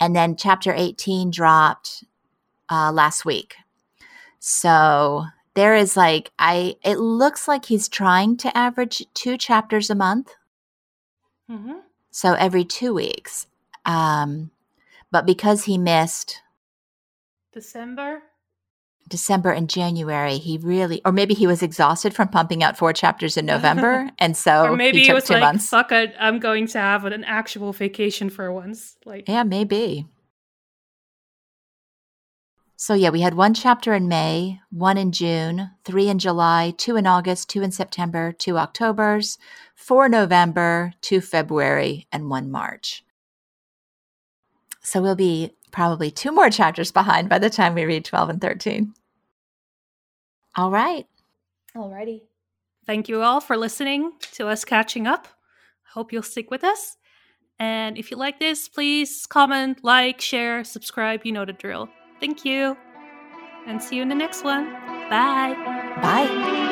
And 0.00 0.16
then 0.16 0.36
chapter 0.36 0.72
18 0.74 1.30
dropped 1.30 2.04
uh, 2.70 2.90
last 2.92 3.24
week. 3.24 3.56
So 4.40 5.26
there 5.54 5.74
is 5.74 5.96
like, 5.96 6.32
I, 6.38 6.76
it 6.84 6.98
looks 6.98 7.48
like 7.48 7.64
he's 7.64 7.88
trying 7.88 8.36
to 8.38 8.56
average 8.56 9.04
two 9.14 9.36
chapters 9.36 9.90
a 9.90 9.94
month. 9.94 10.34
mm-hmm. 11.50 11.78
So 12.10 12.34
every 12.34 12.64
two 12.64 12.94
weeks. 12.94 13.46
Um, 13.84 14.50
but 15.10 15.26
because 15.26 15.64
he 15.64 15.78
missed 15.78 16.42
December. 17.52 18.22
December 19.08 19.50
and 19.50 19.68
January, 19.68 20.38
he 20.38 20.58
really, 20.58 21.00
or 21.04 21.12
maybe 21.12 21.34
he 21.34 21.46
was 21.46 21.62
exhausted 21.62 22.14
from 22.14 22.28
pumping 22.28 22.62
out 22.62 22.76
four 22.76 22.92
chapters 22.92 23.36
in 23.36 23.46
November, 23.46 24.10
and 24.18 24.36
so 24.36 24.64
or 24.64 24.76
maybe 24.76 25.00
he 25.00 25.08
it 25.08 25.14
was 25.14 25.24
two 25.24 25.34
like, 25.34 25.42
months. 25.42 25.68
fuck 25.68 25.90
it, 25.90 26.14
I'm 26.20 26.38
going 26.38 26.66
to 26.68 26.78
have 26.78 27.04
an 27.04 27.24
actual 27.24 27.72
vacation 27.72 28.30
for 28.30 28.52
once. 28.52 28.96
Like, 29.04 29.28
Yeah, 29.28 29.42
maybe. 29.42 30.06
So 32.80 32.94
yeah, 32.94 33.10
we 33.10 33.22
had 33.22 33.34
one 33.34 33.54
chapter 33.54 33.92
in 33.92 34.06
May, 34.06 34.60
one 34.70 34.96
in 34.96 35.10
June, 35.10 35.72
three 35.84 36.08
in 36.08 36.20
July, 36.20 36.72
two 36.76 36.94
in 36.94 37.08
August, 37.08 37.48
two 37.48 37.62
in 37.62 37.72
September, 37.72 38.30
two 38.30 38.56
Octobers, 38.56 39.36
four 39.74 40.08
November, 40.08 40.94
two 41.00 41.20
February, 41.20 42.06
and 42.12 42.30
one 42.30 42.48
March. 42.48 43.04
So 44.80 45.02
we'll 45.02 45.16
be 45.16 45.50
probably 45.70 46.10
two 46.10 46.32
more 46.32 46.50
chapters 46.50 46.90
behind 46.90 47.28
by 47.28 47.38
the 47.38 47.50
time 47.50 47.74
we 47.74 47.84
read 47.84 48.04
12 48.04 48.30
and 48.30 48.40
13. 48.40 48.94
All 50.56 50.70
right. 50.70 51.06
Alrighty. 51.76 52.22
Thank 52.86 53.08
you 53.08 53.22
all 53.22 53.40
for 53.40 53.56
listening 53.56 54.12
to 54.32 54.48
us 54.48 54.64
catching 54.64 55.06
up. 55.06 55.28
Hope 55.92 56.12
you'll 56.12 56.22
stick 56.22 56.50
with 56.50 56.64
us. 56.64 56.96
And 57.58 57.98
if 57.98 58.10
you 58.10 58.16
like 58.16 58.38
this, 58.38 58.68
please 58.68 59.26
comment, 59.26 59.80
like, 59.82 60.20
share, 60.20 60.64
subscribe. 60.64 61.24
You 61.24 61.32
know 61.32 61.44
the 61.44 61.52
drill. 61.52 61.88
Thank 62.20 62.44
you. 62.44 62.76
And 63.66 63.82
see 63.82 63.96
you 63.96 64.02
in 64.02 64.08
the 64.08 64.14
next 64.14 64.44
one. 64.44 64.72
Bye. 65.10 65.54
Bye. 66.00 66.67